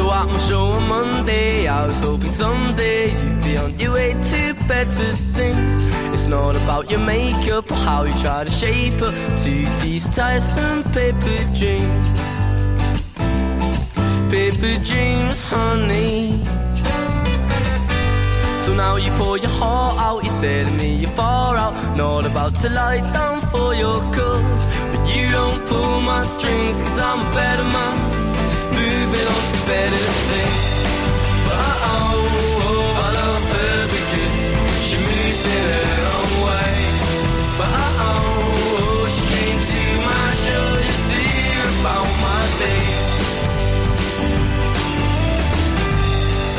my 0.05 0.39
show 0.47 0.67
on 0.67 0.89
Monday, 0.89 1.67
I 1.67 1.87
was 1.87 2.01
hoping 2.01 2.31
someday 2.31 3.11
you'd 3.11 3.43
be 3.43 3.57
on 3.57 3.79
your 3.81 3.95
way 3.95 4.13
to 4.13 4.48
better 4.69 5.13
things. 5.39 5.75
It's 6.13 6.27
not 6.27 6.55
about 6.55 6.91
your 6.91 7.01
makeup 7.01 7.71
or 7.71 7.75
how 7.75 8.03
you 8.05 8.13
try 8.21 8.45
to 8.45 8.51
shape 8.51 9.01
up 9.01 9.15
to 9.45 9.53
these 9.83 10.07
tiresome 10.15 10.83
paper 10.93 11.39
dreams. 11.61 12.09
Paper 14.31 14.75
dreams, 14.85 15.47
honey. 15.47 16.45
So 18.65 18.75
now 18.75 18.97
you 18.97 19.11
pour 19.13 19.39
your 19.39 19.55
heart 19.61 19.97
out, 19.99 20.25
you're 20.25 20.35
telling 20.35 20.77
me 20.77 20.97
you're 20.97 21.17
far 21.23 21.57
out. 21.57 21.75
Not 21.97 22.27
about 22.27 22.55
to 22.57 22.69
lie 22.69 23.01
down 23.13 23.41
for 23.41 23.75
your 23.75 24.01
cause. 24.13 24.65
But 24.93 25.17
you 25.17 25.31
don't 25.31 25.67
pull 25.67 26.03
my 26.03 26.21
strings, 26.23 26.83
cause 26.83 26.99
I'm 27.01 27.21
a 27.21 27.31
better 27.35 27.65
man. 27.65 27.97
Moving 28.77 29.27
on 29.35 29.43
to 29.53 29.67
better 29.67 30.28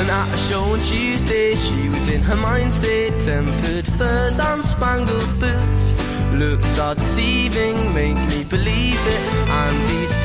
at 0.10 0.34
a 0.34 0.38
show 0.38 0.64
on 0.64 0.80
Tuesday, 0.80 1.56
she 1.56 1.88
was 1.90 2.10
in 2.10 2.22
her 2.22 2.36
mindset, 2.36 3.12
tempered 3.24 3.88
furs 3.98 4.40
and 4.40 4.64
spangled 4.64 5.40
boots. 5.40 5.86
Looks 6.34 6.80
are 6.80 6.96
deceiving, 6.96 7.94
make 7.94 8.18
me 8.32 8.44
believe 8.44 9.02
it. 9.16 9.24
And 9.60 9.76
these 9.90 10.16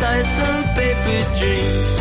paper 0.79 1.21
dreams, 1.38 1.93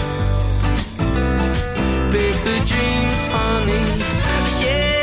paper 2.16 2.58
dreams, 2.66 3.22
honey. 3.32 4.66
Yeah 4.66 5.03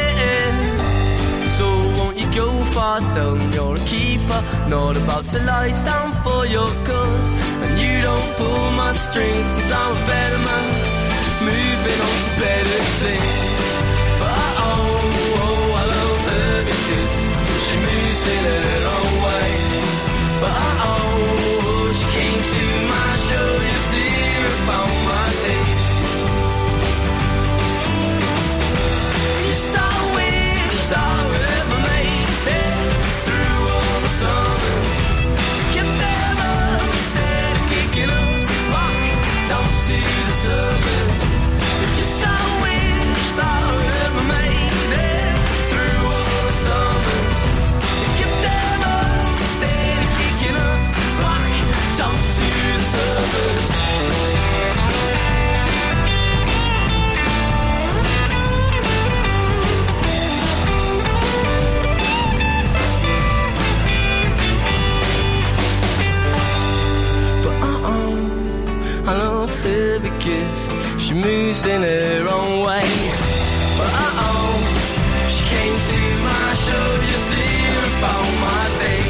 photo, 2.75 3.35
you're 3.55 3.75
a 3.75 3.85
keeper, 3.93 4.41
not 4.69 4.97
about 4.97 5.25
to 5.27 5.39
lie 5.45 5.75
down 5.85 6.13
for 6.25 6.47
your 6.47 6.71
cause. 6.89 7.29
And 7.65 7.73
you 7.79 8.03
don't 8.03 8.29
pull 8.39 8.71
my 8.73 8.93
strings, 8.93 9.49
cause 9.55 9.73
I'm 9.73 9.91
a 9.91 10.07
better 10.07 10.41
man, 10.49 10.67
moving 11.51 12.01
on 12.09 12.17
to 12.27 12.33
better 12.45 12.81
things. 13.03 13.39
But 14.21 14.33
I 14.33 14.49
oh, 14.67 15.43
oh, 15.45 15.79
I 15.81 15.85
love 15.97 16.23
her 16.33 16.53
because 16.71 17.19
she 17.67 17.77
moves 17.87 18.23
in 18.35 18.43
her 18.51 18.83
own 18.97 19.13
way. 19.27 19.51
But 20.43 20.51
I. 20.51 20.87
oh, 20.87 21.00
bushes. 70.31 71.03
She 71.03 71.15
moves 71.15 71.67
in 71.67 71.83
her 71.83 72.29
own 72.29 72.61
way. 72.61 72.89
But 73.79 73.93
uh 73.93 74.27
oh, 74.29 74.53
she 75.29 75.43
came 75.55 75.77
to 75.91 76.01
my 76.29 76.49
show 76.65 76.87
just 77.09 77.27
to 77.33 77.37
hear 77.37 77.81
about 77.99 78.27
my 78.47 78.65
day. 78.85 79.05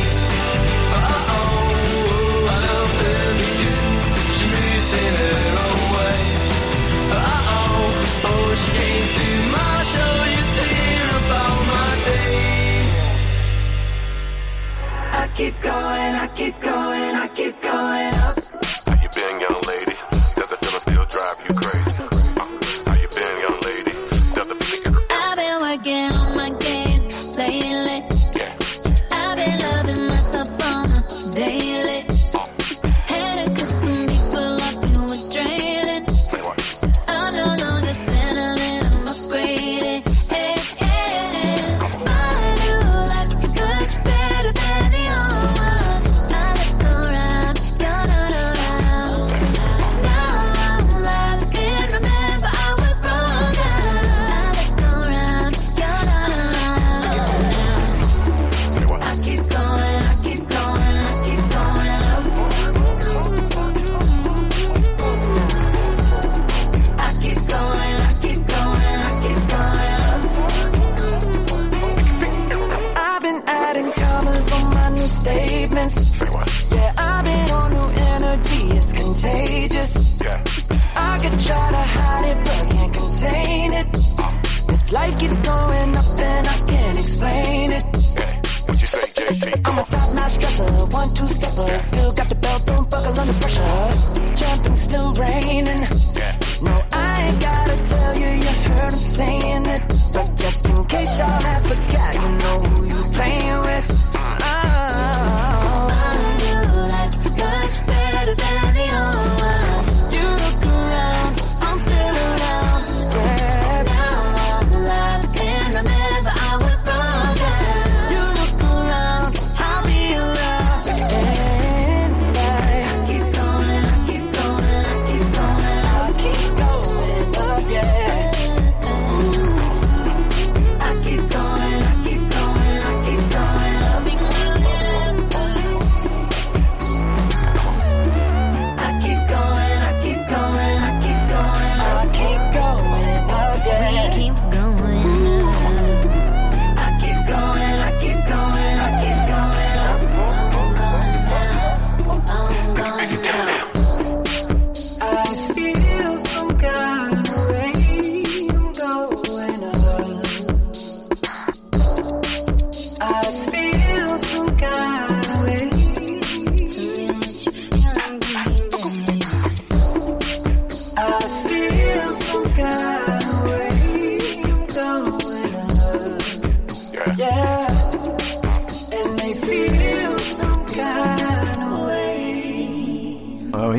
But 0.91 1.03
uh 1.17 1.37
oh, 1.37 2.55
I 2.55 2.59
love 2.69 2.93
her 3.05 3.27
because 3.43 3.97
she 4.37 4.45
moves 4.55 4.91
in 5.05 5.13
her 5.23 5.43
own 5.65 5.83
way. 5.97 6.21
But 7.11 7.23
uh 7.37 7.55
oh, 7.57 8.31
oh, 8.31 8.49
she 8.63 8.71
came 8.81 9.07
to 9.19 9.27
my 9.57 9.77
show 9.93 10.15
just 10.37 10.53
to 10.59 10.65
hear 10.75 11.07
about 11.23 11.59
my 11.75 11.91
day. 12.11 12.35
I 15.13 15.25
keep 15.35 15.55
going, 15.61 16.15
I 16.15 16.27
keep 16.35 16.61
going. 16.61 16.80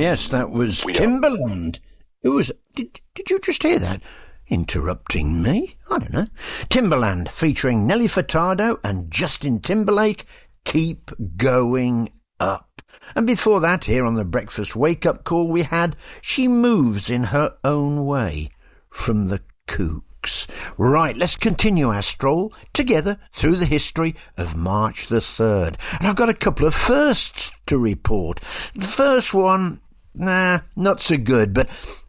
yes, 0.01 0.27
that 0.29 0.51
was 0.51 0.83
we 0.83 0.93
Timbaland. 0.93 1.79
It 2.21 2.29
was. 2.29 2.51
Did, 2.75 2.99
did 3.15 3.29
you 3.29 3.39
just 3.39 3.63
hear 3.63 3.79
that? 3.79 4.01
Interrupting 4.47 5.41
me? 5.41 5.77
I 5.89 5.99
don't 5.99 6.13
know. 6.13 6.27
Timbaland 6.69 7.29
featuring 7.29 7.87
Nelly 7.87 8.07
Furtado 8.07 8.79
and 8.83 9.09
Justin 9.09 9.59
Timberlake. 9.59 10.25
Keep 10.63 11.11
going 11.37 12.11
up. 12.39 12.81
And 13.15 13.27
before 13.27 13.61
that, 13.61 13.85
here 13.85 14.05
on 14.05 14.15
the 14.15 14.25
Breakfast 14.25 14.75
Wake 14.75 15.05
Up 15.05 15.23
Call, 15.23 15.47
we 15.47 15.63
had 15.63 15.95
She 16.21 16.47
Moves 16.47 17.09
in 17.09 17.23
Her 17.23 17.57
Own 17.63 18.05
Way 18.05 18.51
from 18.89 19.27
the 19.27 19.41
Kooks. 19.67 20.47
Right, 20.77 21.17
let's 21.17 21.35
continue 21.35 21.89
our 21.89 22.01
stroll 22.01 22.53
together 22.73 23.17
through 23.33 23.57
the 23.57 23.65
history 23.65 24.15
of 24.37 24.55
March 24.55 25.07
the 25.07 25.19
3rd. 25.19 25.75
And 25.97 26.07
I've 26.07 26.15
got 26.15 26.29
a 26.29 26.33
couple 26.33 26.67
of 26.67 26.75
firsts 26.75 27.51
to 27.65 27.77
report. 27.77 28.39
The 28.75 28.87
first 28.87 29.33
one 29.33 29.80
Nah, 30.13 30.59
not 30.75 30.99
so 30.99 31.17
good, 31.17 31.53
but 31.53 31.67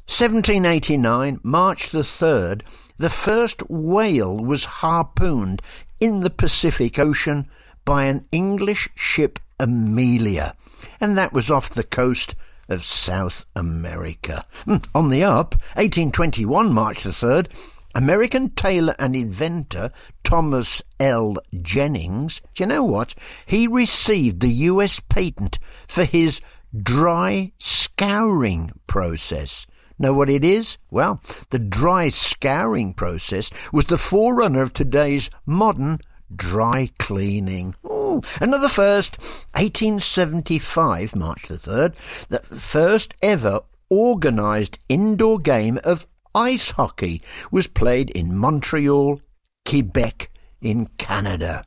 1789, 0.09 1.39
March 1.45 1.91
the 1.91 2.01
3rd, 2.01 2.63
the 2.99 3.09
first 3.09 3.63
whale 3.71 4.37
was 4.37 4.65
harpooned 4.65 5.63
in 6.01 6.21
the 6.21 6.31
Pacific 6.31 6.99
Ocean 6.99 7.49
by 7.85 8.05
an 8.05 8.27
English 8.33 8.89
ship 8.97 9.39
Amelia, 9.61 10.57
and 11.01 11.17
that 11.17 11.33
was 11.33 11.51
off 11.51 11.71
the 11.71 11.85
coast 11.85 12.35
of 12.69 12.83
South 12.83 13.45
America. 13.55 14.45
Hmm, 14.65 14.79
on 14.95 15.09
the 15.09 15.23
up, 15.23 15.55
1821, 15.75 16.73
March 16.73 17.05
the 17.05 17.11
3rd, 17.11 17.47
American 17.95 18.51
tailor 18.51 18.97
and 18.99 19.15
inventor 19.15 19.93
Thomas 20.25 20.83
L. 20.99 21.37
Jennings, 21.61 22.41
do 22.55 22.63
you 22.65 22.67
know 22.67 22.85
what? 22.85 23.15
He 23.47 23.67
received 23.67 24.41
the 24.41 24.53
US 24.71 24.99
patent 24.99 25.59
for 25.87 26.05
his 26.05 26.41
dry 26.81 27.53
scouring 27.59 28.71
process. 28.87 29.67
Know 29.99 30.15
what 30.15 30.31
it 30.31 30.45
is? 30.45 30.79
Well, 30.91 31.21
the 31.51 31.59
dry 31.59 32.09
scouring 32.09 32.95
process 32.95 33.51
was 33.73 33.87
the 33.87 33.99
forerunner 33.99 34.63
of 34.63 34.73
today's 34.73 35.31
modern 35.45 36.01
dry 36.35 36.89
cleaning. 36.99 37.75
Ooh, 37.85 38.23
another 38.41 38.69
first, 38.69 39.19
1875, 39.53 41.15
March 41.15 41.47
the 41.49 41.57
3rd, 41.57 41.95
the 42.31 42.41
first 42.41 43.15
ever 43.23 43.61
organised 43.91 44.79
indoor 44.89 45.39
game 45.39 45.79
of 45.85 46.07
ice 46.35 46.71
hockey 46.71 47.21
was 47.51 47.67
played 47.67 48.09
in 48.09 48.35
Montreal, 48.35 49.21
Quebec, 49.67 50.31
in 50.63 50.87
Canada. 50.97 51.67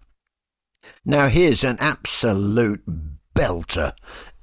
Now 1.06 1.28
here's 1.28 1.64
an 1.64 1.78
absolute 1.80 2.84
belter. 3.36 3.94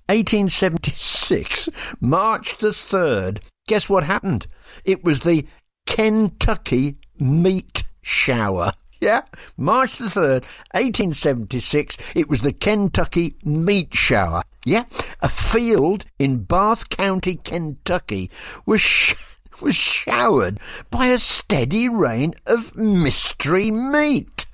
1876, 0.09 1.69
March 2.01 2.57
the 2.59 2.69
3rd. 2.69 3.41
Guess 3.67 3.89
what 3.89 4.05
happened? 4.05 4.47
It 4.85 5.05
was 5.05 5.21
the 5.21 5.47
Kentucky 5.87 6.97
meat 7.19 7.85
shower. 8.03 8.73
Yeah, 9.01 9.23
March 9.57 9.99
the 9.99 10.05
3rd, 10.05 10.45
1876, 10.75 11.99
it 12.15 12.29
was 12.29 12.41
the 12.41 12.53
Kentucky 12.53 13.37
meat 13.45 13.95
shower. 13.95 14.43
Yeah, 14.65 14.85
a 15.21 15.29
field 15.29 16.05
in 16.19 16.45
Bath 16.45 16.89
County, 16.89 17.35
Kentucky 17.35 18.31
was 18.65 18.81
sh- 18.81 19.15
was 19.61 19.75
showered 19.75 20.61
by 20.91 21.07
a 21.07 21.19
steady 21.19 21.89
rain 21.89 22.35
of 22.47 22.77
mystery 22.77 23.71
meat. 23.71 24.47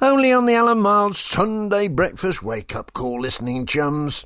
Only 0.00 0.32
on 0.32 0.46
the 0.46 0.54
Alan 0.54 0.78
Miles 0.78 1.18
Sunday 1.18 1.88
breakfast 1.88 2.42
wake 2.42 2.74
up 2.74 2.92
call 2.92 3.20
listening 3.20 3.66
chums. 3.66 4.24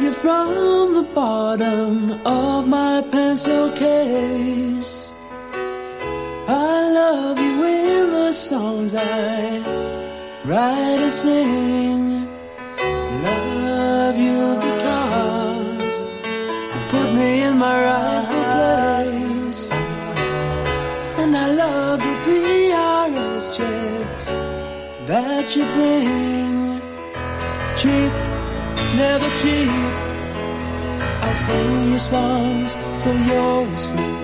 Love 0.00 0.14
you 0.14 0.22
from 0.22 0.94
the 0.94 1.02
bottom 1.14 2.26
of 2.26 2.66
my 2.66 3.02
pencil 3.10 3.70
case. 3.72 5.12
I 6.48 6.90
love 7.00 7.38
you 7.38 7.64
in 7.64 8.10
the 8.10 8.32
songs 8.32 8.94
I 8.94 9.58
write 10.46 11.00
and 11.06 11.12
sing. 11.12 12.26
Love 13.28 14.16
you 14.16 14.54
because 14.68 15.94
you 16.72 16.80
put 16.88 17.12
me 17.12 17.42
in 17.44 17.58
my 17.58 17.76
rightful 17.84 18.44
place. 18.54 19.72
And 21.20 21.36
I 21.36 21.52
love 21.52 21.98
the 21.98 22.14
PRS 22.24 23.56
checks 23.56 24.26
that 25.10 25.56
you 25.56 25.64
bring. 25.76 26.80
Cheap 27.76 28.29
never 28.96 29.28
cheap. 29.40 29.70
I'll 31.22 31.34
sing 31.36 31.92
you 31.92 31.98
songs 31.98 32.76
till 33.02 33.18
you're 33.28 33.66
asleep. 33.74 34.16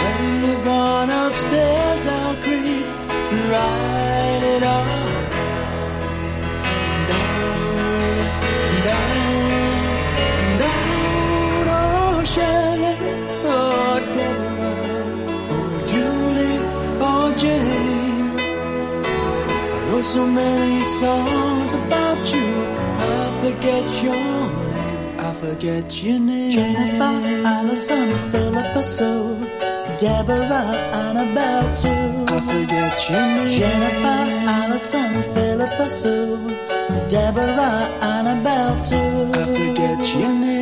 When 0.00 0.20
you've 0.42 0.64
gone 0.64 1.10
upstairs, 1.10 2.06
I'll 2.06 2.36
creep 2.44 2.86
and 3.32 3.42
write 3.50 4.42
it 4.54 4.62
all 4.62 5.02
down, 7.12 8.16
down, 8.88 10.58
down. 10.62 11.66
Oh, 11.78 12.24
Shelley, 12.34 12.96
oh, 13.56 13.94
Deborah, 14.16 14.76
oh, 15.54 15.74
Julie, 15.92 16.58
oh, 17.08 17.26
Jane. 17.42 18.28
I 19.74 19.90
wrote 19.90 20.04
so 20.04 20.22
many 20.26 20.82
songs 21.00 21.70
about 21.74 22.22
you. 22.34 22.51
I 23.42 23.50
forget 23.50 24.02
your 24.04 24.14
name. 24.14 25.18
I 25.18 25.34
forget 25.34 26.02
your 26.04 26.20
name. 26.20 26.50
Jennifer, 26.52 27.44
Allison, 27.44 28.16
Philippa 28.30 28.84
Sue, 28.84 29.36
Deborah, 29.98 30.70
Annabelle 31.02 31.72
Sue. 31.72 31.88
I 31.88 32.40
forget 32.40 33.10
your 33.10 33.26
name. 33.34 33.58
Jennifer, 33.58 34.20
Allison, 34.48 35.22
Philippa 35.34 35.88
Sue, 35.88 36.38
Deborah, 37.08 37.90
Annabelle 38.00 38.78
Sue. 38.80 39.32
I 39.34 39.44
forget 39.58 40.14
your 40.14 40.32
name. 40.34 40.61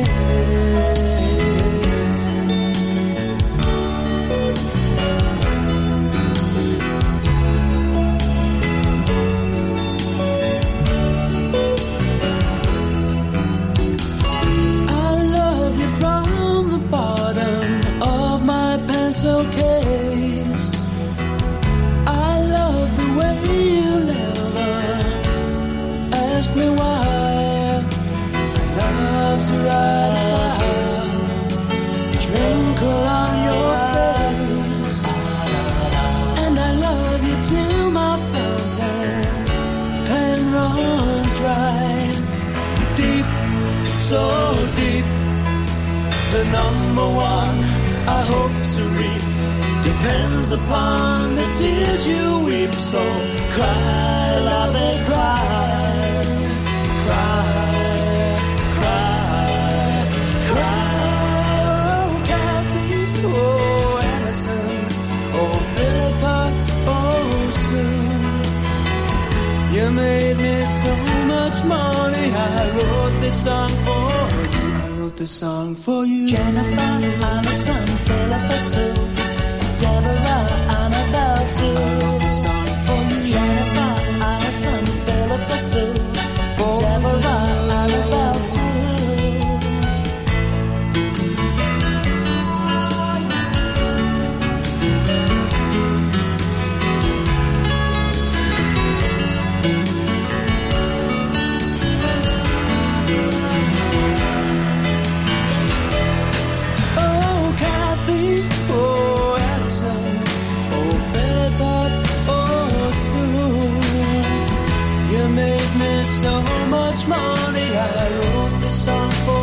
how 117.73 118.05
I 118.05 118.09
wrote 118.17 118.55
this 118.61 118.85
song 118.85 119.11
for. 119.25 119.41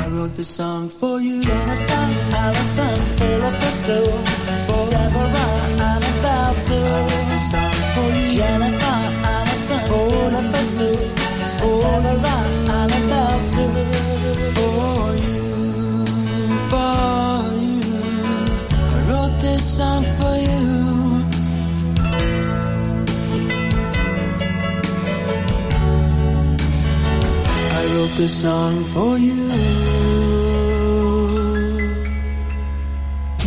I 0.00 0.08
wrote 0.12 0.34
this 0.34 0.48
song 0.48 0.88
for 0.88 1.20
you. 1.20 1.42
Jennifer, 1.42 2.04
Allison, 2.42 2.98
Philip, 3.18 3.54
and 3.54 3.76
For 4.66 4.82
Deborah, 4.92 5.48
I'm 5.90 6.04
about 6.14 6.56
song 7.52 7.76
for 7.94 8.08
you. 8.18 8.28
Jennifer, 8.38 8.98
Allison, 9.34 9.80
Philip, 9.90 10.54
and 10.60 10.68
For 11.60 11.74
Deborah, 11.82 12.44
I'm. 12.80 13.72
For 14.56 15.06
you, 15.24 15.42
for 16.70 17.02
you. 17.68 17.88
I 18.94 18.98
wrote 19.08 19.36
this 19.40 19.62
song 19.78 20.02
for 20.18 20.34
you. 20.36 20.43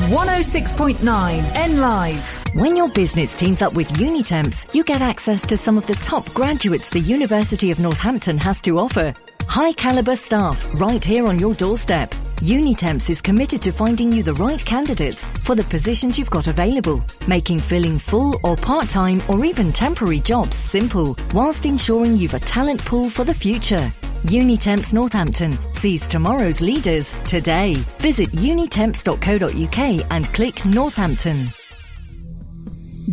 106.9 0.09 1.55
N 1.55 1.79
Live. 1.79 2.43
When 2.53 2.75
your 2.75 2.89
business 2.89 3.33
teams 3.33 3.61
up 3.61 3.73
with 3.73 3.87
Unitemps, 3.93 4.75
you 4.75 4.83
get 4.83 5.01
access 5.01 5.41
to 5.47 5.55
some 5.55 5.77
of 5.77 5.87
the 5.87 5.95
top 5.95 6.25
graduates 6.33 6.89
the 6.89 6.99
University 6.99 7.71
of 7.71 7.79
Northampton 7.79 8.37
has 8.39 8.59
to 8.61 8.77
offer. 8.77 9.13
High 9.47 9.71
caliber 9.71 10.17
staff 10.17 10.61
right 10.73 11.03
here 11.03 11.27
on 11.27 11.39
your 11.39 11.53
doorstep. 11.55 12.11
Unitemps 12.41 13.09
is 13.09 13.21
committed 13.21 13.61
to 13.61 13.71
finding 13.71 14.11
you 14.11 14.21
the 14.21 14.33
right 14.33 14.63
candidates 14.65 15.23
for 15.23 15.55
the 15.55 15.63
positions 15.63 16.19
you've 16.19 16.29
got 16.29 16.47
available, 16.47 17.01
making 17.25 17.59
filling 17.59 17.99
full 17.99 18.37
or 18.43 18.57
part-time 18.57 19.21
or 19.29 19.45
even 19.45 19.71
temporary 19.71 20.19
jobs 20.19 20.57
simple, 20.57 21.17
whilst 21.33 21.65
ensuring 21.65 22.17
you've 22.17 22.33
a 22.33 22.39
talent 22.39 22.83
pool 22.83 23.09
for 23.09 23.23
the 23.23 23.33
future. 23.33 23.91
Unitemps 24.27 24.91
Northampton 24.91 25.57
sees 25.73 26.05
tomorrow's 26.05 26.59
leaders 26.59 27.13
today. 27.27 27.75
Visit 27.99 28.29
unitemps.co.uk 28.31 30.11
and 30.11 30.25
click 30.33 30.65
Northampton. 30.65 31.45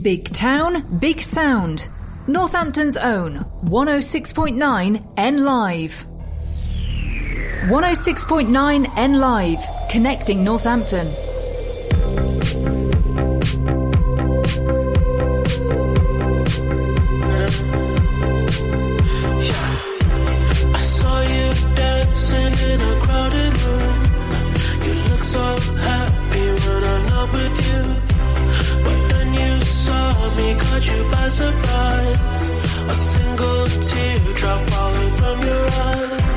Big 0.02 0.32
town, 0.32 0.98
big 0.98 1.20
sound. 1.20 1.88
Northampton's 2.26 2.96
own 2.96 3.36
106.9 3.62 5.12
N 5.16 5.44
Live. 5.44 6.04
106.9 7.68 8.92
N 8.96 9.20
Live, 9.20 9.60
connecting 9.90 10.42
Northampton. 10.42 11.06
I 20.72 20.82
saw 20.96 21.20
you 21.22 21.46
dancing 21.74 22.54
in 22.70 22.80
a 22.80 22.94
crowded 23.04 23.54
room. 23.64 23.96
You 24.86 24.94
look 25.10 25.24
so 25.24 25.46
happy 25.90 26.46
when 26.64 26.82
I'm 26.92 27.06
not 27.14 27.32
with 27.32 27.56
you. 27.68 27.82
But 28.84 28.98
then 29.10 29.28
you 29.34 29.60
saw 29.60 30.06
me, 30.36 30.54
caught 30.62 30.86
you 30.90 31.00
by 31.10 31.28
surprise. 31.28 32.42
A 32.94 32.96
single 33.12 33.66
teardrop 33.88 34.60
falling 34.70 35.10
from 35.20 35.42
your 35.42 35.66
eye. 35.88 36.33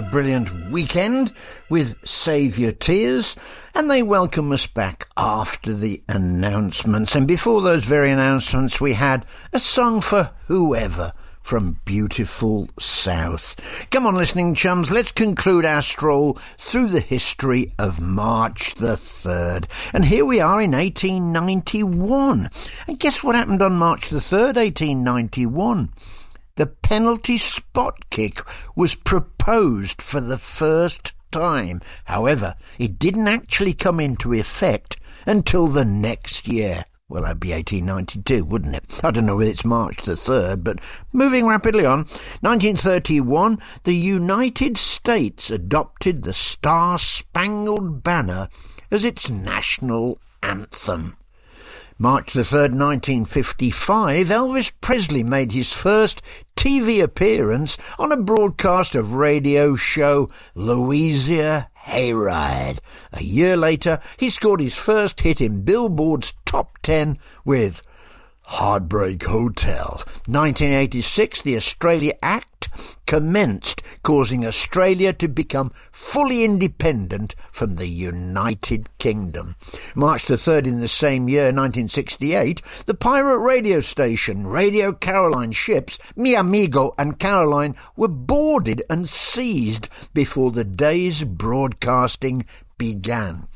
The 0.00 0.06
brilliant 0.06 0.48
Weeknd 0.72 1.30
with 1.68 1.94
Save 2.08 2.58
Your 2.58 2.72
Tears, 2.72 3.36
and 3.74 3.90
they 3.90 4.02
welcome 4.02 4.50
us 4.50 4.66
back 4.66 5.06
after 5.14 5.74
the 5.74 6.02
announcements. 6.08 7.16
And 7.16 7.28
before 7.28 7.60
those 7.60 7.84
very 7.84 8.10
announcements, 8.10 8.80
we 8.80 8.94
had 8.94 9.26
a 9.52 9.58
song 9.58 10.00
for 10.00 10.30
whoever 10.46 11.12
from 11.42 11.76
beautiful 11.84 12.70
South. 12.78 13.56
Come 13.90 14.06
on, 14.06 14.14
listening 14.14 14.54
chums, 14.54 14.90
let's 14.90 15.12
conclude 15.12 15.66
our 15.66 15.82
stroll 15.82 16.38
through 16.56 16.88
the 16.88 17.00
history 17.00 17.74
of 17.78 18.00
March 18.00 18.74
the 18.76 18.96
3rd. 18.96 19.66
And 19.92 20.02
here 20.02 20.24
we 20.24 20.40
are 20.40 20.62
in 20.62 20.72
1891. 20.72 22.48
And 22.88 22.98
guess 22.98 23.22
what 23.22 23.34
happened 23.34 23.60
on 23.60 23.74
March 23.74 24.08
the 24.08 24.16
3rd, 24.16 24.56
1891? 24.56 25.90
The 26.56 26.66
penalty 26.66 27.38
spot 27.38 28.10
kick 28.10 28.42
was 28.74 28.94
proposed 28.94 30.02
for 30.02 30.20
the 30.20 30.38
first 30.38 31.12
time. 31.30 31.80
However, 32.04 32.54
it 32.78 32.98
didn't 32.98 33.28
actually 33.28 33.74
come 33.74 34.00
into 34.00 34.32
effect 34.32 34.96
until 35.26 35.68
the 35.68 35.84
next 35.84 36.48
year. 36.48 36.84
Well, 37.08 37.22
that'd 37.22 37.40
be 37.40 37.50
1892, 37.50 38.44
wouldn't 38.44 38.76
it? 38.76 38.84
I 39.02 39.10
don't 39.10 39.26
know 39.26 39.36
whether 39.36 39.50
it's 39.50 39.64
March 39.64 40.02
the 40.02 40.14
3rd, 40.14 40.62
but 40.62 40.78
moving 41.12 41.46
rapidly 41.46 41.84
on. 41.84 42.04
1931, 42.40 43.58
the 43.82 43.94
United 43.94 44.76
States 44.76 45.50
adopted 45.50 46.22
the 46.22 46.32
Star 46.32 46.98
Spangled 46.98 48.04
Banner 48.04 48.48
as 48.92 49.04
its 49.04 49.28
national 49.28 50.20
anthem. 50.42 51.16
March 52.02 52.32
the 52.32 52.40
3rd, 52.40 52.72
1955, 52.72 54.28
Elvis 54.28 54.72
Presley 54.80 55.22
made 55.22 55.52
his 55.52 55.70
first 55.70 56.22
TV 56.56 57.02
appearance 57.02 57.76
on 57.98 58.10
a 58.10 58.16
broadcast 58.16 58.94
of 58.94 59.12
radio 59.12 59.76
show 59.76 60.30
Louisiana 60.54 61.68
Hayride. 61.78 62.78
A 63.12 63.22
year 63.22 63.54
later, 63.54 64.00
he 64.16 64.30
scored 64.30 64.62
his 64.62 64.74
first 64.74 65.20
hit 65.20 65.42
in 65.42 65.60
Billboard's 65.60 66.32
top 66.46 66.78
10 66.78 67.18
with 67.44 67.82
Heartbreak 68.52 69.22
Hotel. 69.22 70.02
1986, 70.26 71.42
the 71.42 71.54
Australia 71.54 72.14
Act 72.20 72.68
commenced, 73.06 73.84
causing 74.02 74.44
Australia 74.44 75.12
to 75.12 75.28
become 75.28 75.70
fully 75.92 76.42
independent 76.42 77.36
from 77.52 77.76
the 77.76 77.86
United 77.86 78.88
Kingdom. 78.98 79.54
March 79.94 80.24
the 80.24 80.34
3rd 80.34 80.66
in 80.66 80.80
the 80.80 80.88
same 80.88 81.28
year, 81.28 81.44
1968, 81.44 82.60
the 82.86 82.94
pirate 82.94 83.38
radio 83.38 83.78
station 83.78 84.44
Radio 84.44 84.90
Caroline 84.90 85.52
ships, 85.52 86.00
Mi 86.16 86.34
Amigo 86.34 86.92
and 86.98 87.20
Caroline, 87.20 87.76
were 87.94 88.08
boarded 88.08 88.82
and 88.90 89.08
seized 89.08 89.88
before 90.12 90.50
the 90.50 90.64
day's 90.64 91.22
broadcasting 91.22 92.44
began. 92.76 93.46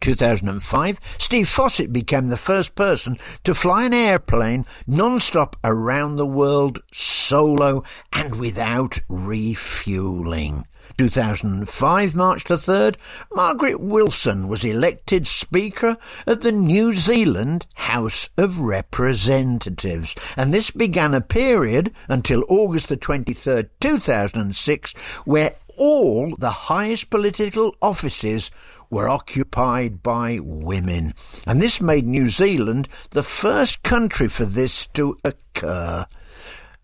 2005, 0.00 0.98
Steve 1.18 1.48
Fossett 1.48 1.92
became 1.92 2.28
the 2.28 2.36
first 2.36 2.74
person 2.74 3.18
to 3.44 3.54
fly 3.54 3.84
an 3.84 3.94
airplane 3.94 4.64
non-stop 4.86 5.56
around 5.62 6.16
the 6.16 6.26
world 6.26 6.80
solo 6.92 7.84
and 8.12 8.36
without 8.36 8.98
refueling. 9.08 10.64
2005, 10.98 12.14
March 12.14 12.44
the 12.44 12.56
3rd, 12.56 12.96
Margaret 13.32 13.80
Wilson 13.80 14.48
was 14.48 14.64
elected 14.64 15.26
Speaker 15.26 15.96
of 16.26 16.40
the 16.40 16.52
New 16.52 16.92
Zealand 16.92 17.64
House 17.74 18.28
of 18.36 18.60
Representatives, 18.60 20.14
and 20.36 20.52
this 20.52 20.70
began 20.70 21.14
a 21.14 21.20
period 21.20 21.94
until 22.08 22.44
August 22.48 22.88
the 22.88 22.96
23rd, 22.96 23.68
2006, 23.80 24.92
where 25.24 25.54
all 25.76 26.34
the 26.36 26.50
highest 26.50 27.08
political 27.08 27.74
offices 27.80 28.50
were 28.90 29.08
occupied 29.08 30.02
by 30.02 30.40
women. 30.42 31.14
And 31.46 31.62
this 31.62 31.80
made 31.80 32.04
New 32.04 32.28
Zealand 32.28 32.88
the 33.10 33.22
first 33.22 33.82
country 33.82 34.28
for 34.28 34.44
this 34.44 34.88
to 34.88 35.16
occur. 35.24 36.04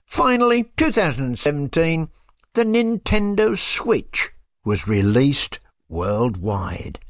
Finally, 0.07 0.71
2017, 0.77 2.09
the 2.55 2.65
Nintendo 2.65 3.59
Switch 3.59 4.31
was 4.65 4.87
released 4.89 5.59
worldwide. 5.89 7.01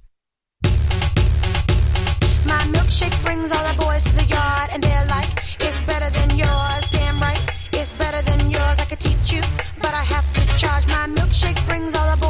My 2.47 2.63
milkshake 2.73 3.23
brings 3.25 3.53
all 3.53 3.67
the 3.73 3.79
boys 3.79 4.03
to 4.03 4.13
the 4.15 4.25
yard, 4.25 4.71
and 4.73 4.83
they're 4.83 5.07
like, 5.07 5.29
it's 5.61 5.81
better 5.83 6.11
than 6.11 6.39
yours. 6.39 6.85
Damn 6.91 7.21
right, 7.21 7.41
it's 7.73 7.93
better 7.93 8.23
than 8.23 8.51
yours. 8.51 8.79
I 8.79 8.87
could 8.87 9.01
teach 9.01 9.33
you, 9.33 9.43
but 9.83 9.93
I 9.93 10.03
have 10.03 10.33
to 10.35 10.59
charge. 10.59 10.87
My 10.87 11.07
milkshake 11.07 11.69
brings 11.69 11.95
all 11.95 12.11
the 12.11 12.17
boys 12.21 12.26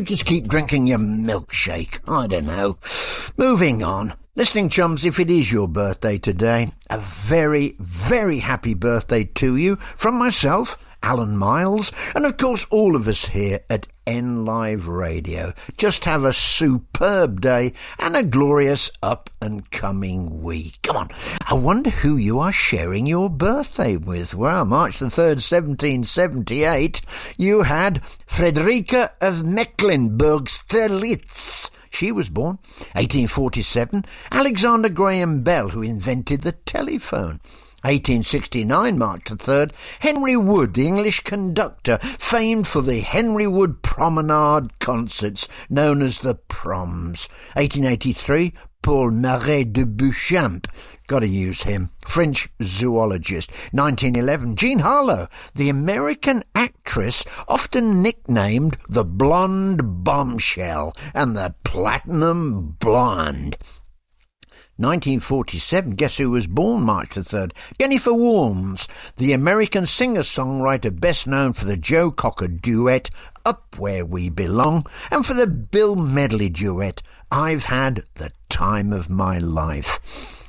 You 0.00 0.06
just 0.06 0.24
keep 0.24 0.48
drinking 0.48 0.86
your 0.86 0.98
milkshake. 0.98 1.98
I 2.08 2.26
don't 2.26 2.46
know. 2.46 2.78
Moving 3.36 3.84
on. 3.84 4.14
Listening 4.34 4.70
chums, 4.70 5.04
if 5.04 5.20
it 5.20 5.28
is 5.28 5.52
your 5.52 5.68
birthday 5.68 6.16
today, 6.16 6.72
a 6.88 6.98
very, 7.00 7.76
very 7.78 8.38
happy 8.38 8.72
birthday 8.72 9.24
to 9.24 9.56
you 9.56 9.76
from 9.76 10.14
myself 10.14 10.78
Alan 11.02 11.36
Miles, 11.36 11.90
and 12.14 12.26
of 12.26 12.36
course 12.36 12.66
all 12.70 12.94
of 12.94 13.08
us 13.08 13.24
here 13.24 13.60
at 13.70 13.88
N 14.06 14.44
Live 14.44 14.86
Radio. 14.88 15.54
Just 15.76 16.04
have 16.04 16.24
a 16.24 16.32
superb 16.32 17.40
day 17.40 17.72
and 17.98 18.16
a 18.16 18.22
glorious 18.22 18.90
up 19.02 19.30
and 19.40 19.68
coming 19.70 20.42
week. 20.42 20.78
Come 20.82 20.96
on, 20.96 21.08
I 21.46 21.54
wonder 21.54 21.90
who 21.90 22.16
you 22.16 22.40
are 22.40 22.52
sharing 22.52 23.06
your 23.06 23.30
birthday 23.30 23.96
with. 23.96 24.34
Well, 24.34 24.64
March 24.64 24.98
the 24.98 25.06
3rd, 25.06 25.40
1778, 25.40 27.00
you 27.38 27.62
had 27.62 28.02
Frederica 28.26 29.12
of 29.20 29.42
Mecklenburg-Strelitz. 29.42 31.70
She 31.92 32.12
was 32.12 32.28
born. 32.28 32.58
1847, 32.92 34.04
Alexander 34.30 34.88
Graham 34.88 35.42
Bell, 35.42 35.68
who 35.68 35.82
invented 35.82 36.40
the 36.40 36.52
telephone. 36.52 37.40
1869, 37.82 38.98
March 38.98 39.24
the 39.24 39.36
3rd, 39.36 39.72
Henry 40.00 40.36
Wood, 40.36 40.74
the 40.74 40.86
English 40.86 41.20
conductor, 41.20 41.98
famed 42.18 42.66
for 42.66 42.82
the 42.82 43.00
Henry 43.00 43.46
Wood 43.46 43.82
Promenade 43.82 44.78
concerts, 44.78 45.48
known 45.70 46.02
as 46.02 46.18
the 46.18 46.34
Proms. 46.34 47.28
1883, 47.54 48.52
Paul 48.82 49.12
Marais 49.12 49.64
de 49.64 49.86
Beauchamp, 49.86 50.66
Got 51.10 51.20
to 51.20 51.26
use 51.26 51.64
him. 51.64 51.90
French 52.06 52.48
zoologist. 52.62 53.50
1911. 53.72 54.54
Jean 54.54 54.78
Harlow, 54.78 55.26
the 55.56 55.68
American 55.68 56.44
actress 56.54 57.24
often 57.48 58.00
nicknamed 58.00 58.76
the 58.88 59.04
Blonde 59.04 60.04
Bombshell 60.04 60.94
and 61.12 61.36
the 61.36 61.52
Platinum 61.64 62.76
Blonde. 62.78 63.56
1947, 64.80 65.90
guess 65.90 66.16
who 66.16 66.30
was 66.30 66.46
born 66.46 66.80
March 66.82 67.14
the 67.14 67.20
3rd? 67.20 67.52
Jennifer 67.78 68.12
Warnes, 68.12 68.88
the 69.18 69.34
American 69.34 69.84
singer-songwriter 69.84 70.98
best 70.98 71.26
known 71.26 71.52
for 71.52 71.66
the 71.66 71.76
Joe 71.76 72.10
Cocker 72.10 72.48
duet, 72.48 73.10
Up 73.44 73.76
Where 73.76 74.06
We 74.06 74.30
Belong, 74.30 74.86
and 75.10 75.24
for 75.24 75.34
the 75.34 75.46
Bill 75.46 75.96
Medley 75.96 76.48
duet, 76.48 77.02
I've 77.30 77.62
Had 77.62 78.04
the 78.14 78.32
Time 78.48 78.94
of 78.94 79.10
My 79.10 79.36
Life. 79.36 80.00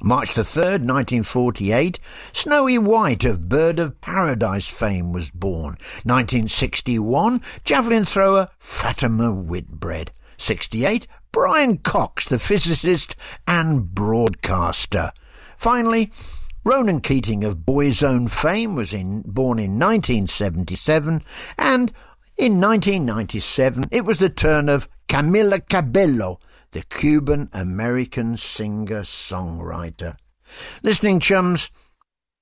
March 0.02 0.34
the 0.34 0.44
3rd, 0.44 0.88
1948, 0.88 2.00
Snowy 2.32 2.78
White 2.78 3.26
of 3.26 3.50
Bird 3.50 3.80
of 3.80 4.00
Paradise 4.00 4.66
fame 4.66 5.12
was 5.12 5.30
born. 5.30 5.76
1961, 6.06 7.42
javelin 7.66 8.06
thrower 8.06 8.48
Fatima 8.60 9.34
Whitbread. 9.34 10.10
68, 10.42 11.08
Brian 11.32 11.78
Cox, 11.78 12.28
the 12.28 12.40
physicist 12.40 13.16
and 13.48 13.94
broadcaster. 13.94 15.12
Finally, 15.56 16.12
Ronan 16.64 17.02
Keating 17.02 17.44
of 17.44 17.58
Boyzone 17.58 18.30
fame 18.30 18.76
was 18.76 18.94
in, 18.94 19.22
born 19.22 19.60
in 19.60 19.80
1977, 19.80 21.24
and 21.58 21.92
in 22.38 22.60
1997 22.60 23.86
it 23.92 24.04
was 24.04 24.18
the 24.18 24.30
turn 24.30 24.68
of 24.68 24.90
Camila 25.08 25.60
Cabello, 25.68 26.40
the 26.72 26.82
Cuban 26.84 27.50
American 27.54 28.38
singer 28.38 29.02
songwriter. 29.02 30.18
Listening 30.84 31.20
chums, 31.20 31.70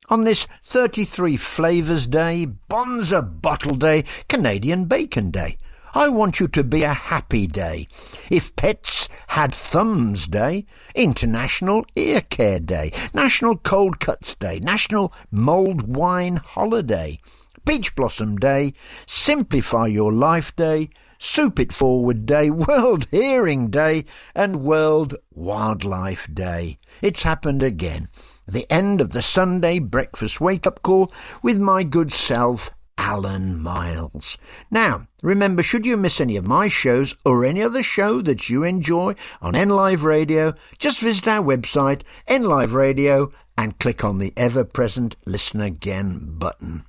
on 0.10 0.24
this 0.24 0.47
33 0.64 1.38
Flavours 1.38 2.08
Day, 2.08 2.45
Bonza 2.45 3.22
Bottle 3.22 3.76
Day, 3.76 4.06
Canadian 4.28 4.86
Bacon 4.86 5.32
Day, 5.32 5.58
I 5.94 6.10
want 6.10 6.40
you 6.40 6.48
to 6.50 6.64
be 6.64 6.84
a 6.84 6.94
happy 6.94 7.48
day. 7.48 7.88
If 8.30 8.56
pets 8.56 9.10
had 9.26 9.56
thumbs 9.56 10.28
day, 10.28 10.68
International 10.94 11.84
Ear 11.96 12.22
Care 12.22 12.60
Day, 12.60 12.92
National 13.12 13.58
Cold 13.58 14.00
Cuts 14.00 14.36
Day, 14.36 14.60
National 14.60 15.12
Mulled 15.32 15.96
Wine 15.96 16.36
Holiday, 16.36 17.20
Peach 17.66 17.96
Blossom 17.96 18.38
Day, 18.38 18.74
Simplify 19.08 19.88
Your 19.88 20.14
Life 20.14 20.56
Day, 20.56 20.90
Soup 21.18 21.60
It 21.60 21.74
Forward 21.74 22.28
Day, 22.28 22.50
World 22.52 23.08
Hearing 23.10 23.72
Day, 23.72 24.06
and 24.36 24.58
World 24.58 25.16
Wildlife 25.34 26.28
Day. 26.32 26.78
It's 27.02 27.24
happened 27.24 27.64
again. 27.64 28.10
The 28.48 28.72
end 28.72 29.02
of 29.02 29.10
the 29.10 29.24
Sunday 29.24 29.80
breakfast 29.80 30.40
wake-up 30.40 30.84
call 30.84 31.12
with 31.42 31.60
my 31.60 31.82
good 31.82 32.12
self, 32.12 32.70
Alan 33.02 33.58
Miles. 33.64 34.38
Now, 34.70 35.08
remember, 35.24 35.64
should 35.64 35.86
you 35.86 35.95
miss 35.95 36.20
any 36.20 36.36
of 36.36 36.45
my 36.45 36.68
shows 36.68 37.16
or 37.24 37.45
any 37.45 37.62
other 37.62 37.82
show 37.82 38.22
that 38.22 38.50
you 38.50 38.66
enjoy 38.66 39.16
on 39.41 39.54
NLive 39.54 40.04
Radio, 40.04 40.54
just 40.80 41.00
visit 41.00 41.26
our 41.30 41.41
website, 41.41 42.02
NLive 42.28 42.74
Radio, 42.74 43.32
and 43.58 43.80
click 43.80 44.04
on 44.04 44.20
the 44.20 44.34
ever-present 44.36 45.16
Listen 45.26 45.62
Again 45.62 46.36
button. 46.38 46.84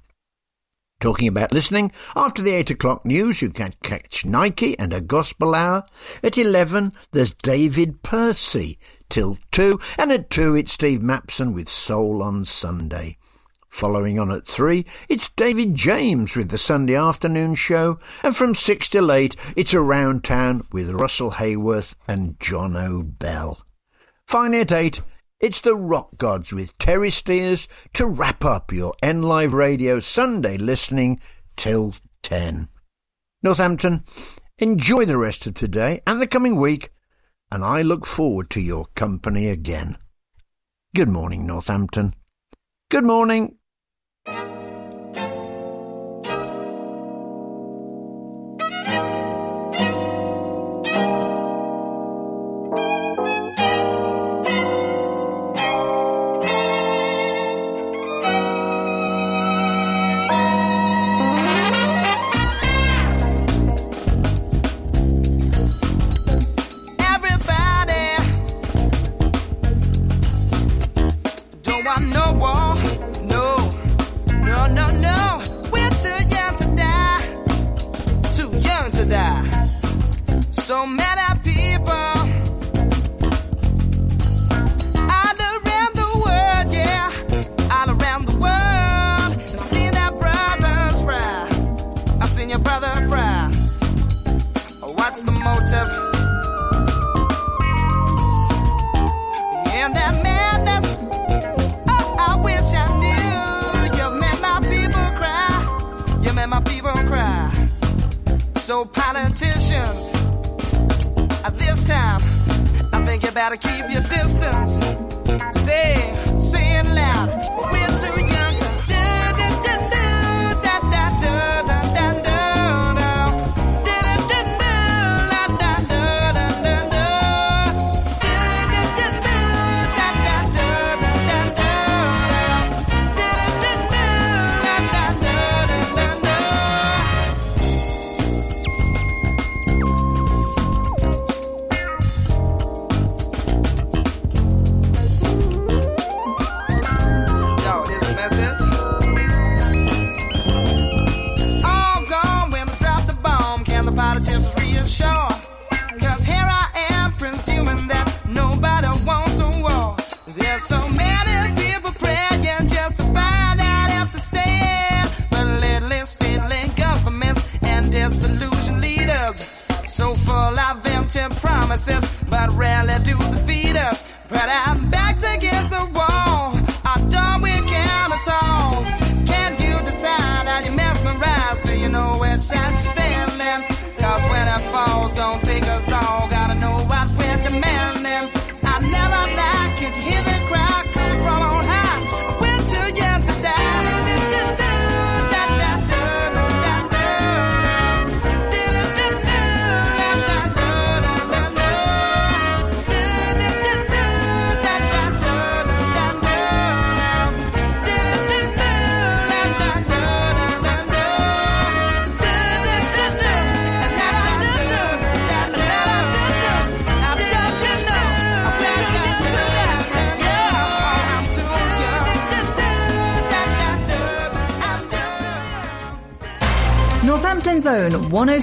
Talking 0.98 1.28
about 1.28 1.54
listening, 1.54 1.92
after 2.16 2.42
the 2.42 2.54
8 2.54 2.70
o'clock 2.70 3.06
news 3.06 3.40
you 3.40 3.50
can 3.50 3.72
catch 3.80 4.26
Nike 4.26 4.76
and 4.76 4.92
a 4.92 5.00
gospel 5.00 5.54
hour. 5.54 5.84
At 6.24 6.36
11 6.36 6.92
there's 7.12 7.32
David 7.40 8.02
Percy, 8.02 8.80
till 9.08 9.38
2, 9.52 9.78
and 9.96 10.11
at 10.11 10.28
2 10.28 10.56
it's 10.56 10.72
Steve 10.72 11.00
Mapson 11.02 11.54
with 11.54 11.68
Soul 11.68 12.20
on 12.20 12.44
Sunday. 12.44 13.16
Following 13.70 14.18
on 14.18 14.32
at 14.32 14.46
3, 14.46 14.84
it's 15.08 15.30
David 15.36 15.74
James 15.74 16.36
with 16.36 16.50
the 16.50 16.58
Sunday 16.58 16.96
afternoon 16.96 17.54
show, 17.54 17.98
and 18.22 18.36
from 18.36 18.54
6 18.54 18.88
till 18.90 19.10
8, 19.10 19.36
it's 19.56 19.72
Around 19.72 20.24
Town 20.24 20.66
with 20.72 20.90
Russell 20.90 21.30
Hayworth 21.30 21.94
and 22.06 22.38
John 22.40 22.76
O'Bell. 22.76 23.58
Finally 24.26 24.62
at 24.62 24.72
8, 24.72 25.00
it's 25.38 25.60
the 25.62 25.74
Rock 25.74 26.10
Gods 26.18 26.52
with 26.52 26.76
Terry 26.78 27.10
Steers 27.10 27.68
to 27.94 28.06
wrap 28.06 28.44
up 28.44 28.72
your 28.72 28.94
NLive 29.02 29.52
Radio 29.52 30.00
Sunday 30.00 30.58
listening 30.58 31.20
till 31.56 31.94
10. 32.22 32.68
Northampton, 33.42 34.04
enjoy 34.58 35.06
the 35.06 35.16
rest 35.16 35.46
of 35.46 35.54
today 35.54 36.02
and 36.06 36.20
the 36.20 36.26
coming 36.26 36.56
week, 36.56 36.92
and 37.50 37.64
I 37.64 37.82
look 37.82 38.04
forward 38.04 38.50
to 38.50 38.60
your 38.60 38.86
company 38.94 39.48
again. 39.48 39.96
Good 40.94 41.08
morning, 41.08 41.46
Northampton. 41.46 42.14
Good 42.90 43.04
morning. 43.04 43.56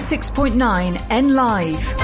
106.9 0.08 0.98
N 1.10 1.34
Live. 1.34 1.97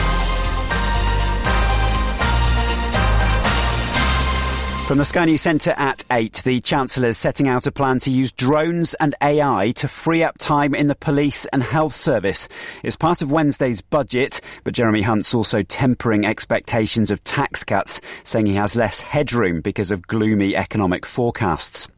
From 4.86 4.98
the 4.98 5.06
Sky 5.06 5.24
News 5.24 5.40
Centre 5.40 5.70
at 5.78 6.04
8, 6.10 6.42
the 6.44 6.60
Chancellor 6.60 7.08
is 7.08 7.16
setting 7.16 7.48
out 7.48 7.66
a 7.66 7.72
plan 7.72 8.00
to 8.00 8.10
use 8.10 8.32
drones 8.32 8.92
and 8.92 9.14
AI 9.22 9.72
to 9.76 9.88
free 9.88 10.22
up 10.22 10.36
time 10.36 10.74
in 10.74 10.88
the 10.88 10.94
police 10.94 11.46
and 11.46 11.62
health 11.62 11.94
service. 11.94 12.48
It's 12.82 12.94
part 12.94 13.22
of 13.22 13.32
Wednesday's 13.32 13.80
budget, 13.80 14.42
but 14.62 14.74
Jeremy 14.74 15.00
Hunt's 15.00 15.32
also 15.32 15.62
tempering 15.62 16.26
expectations 16.26 17.10
of 17.10 17.24
tax 17.24 17.64
cuts, 17.64 18.02
saying 18.24 18.44
he 18.44 18.56
has 18.56 18.76
less 18.76 19.00
headroom 19.00 19.62
because 19.62 19.90
of 19.90 20.06
gloomy 20.06 20.54
economic 20.54 21.06
forecasts. 21.06 21.88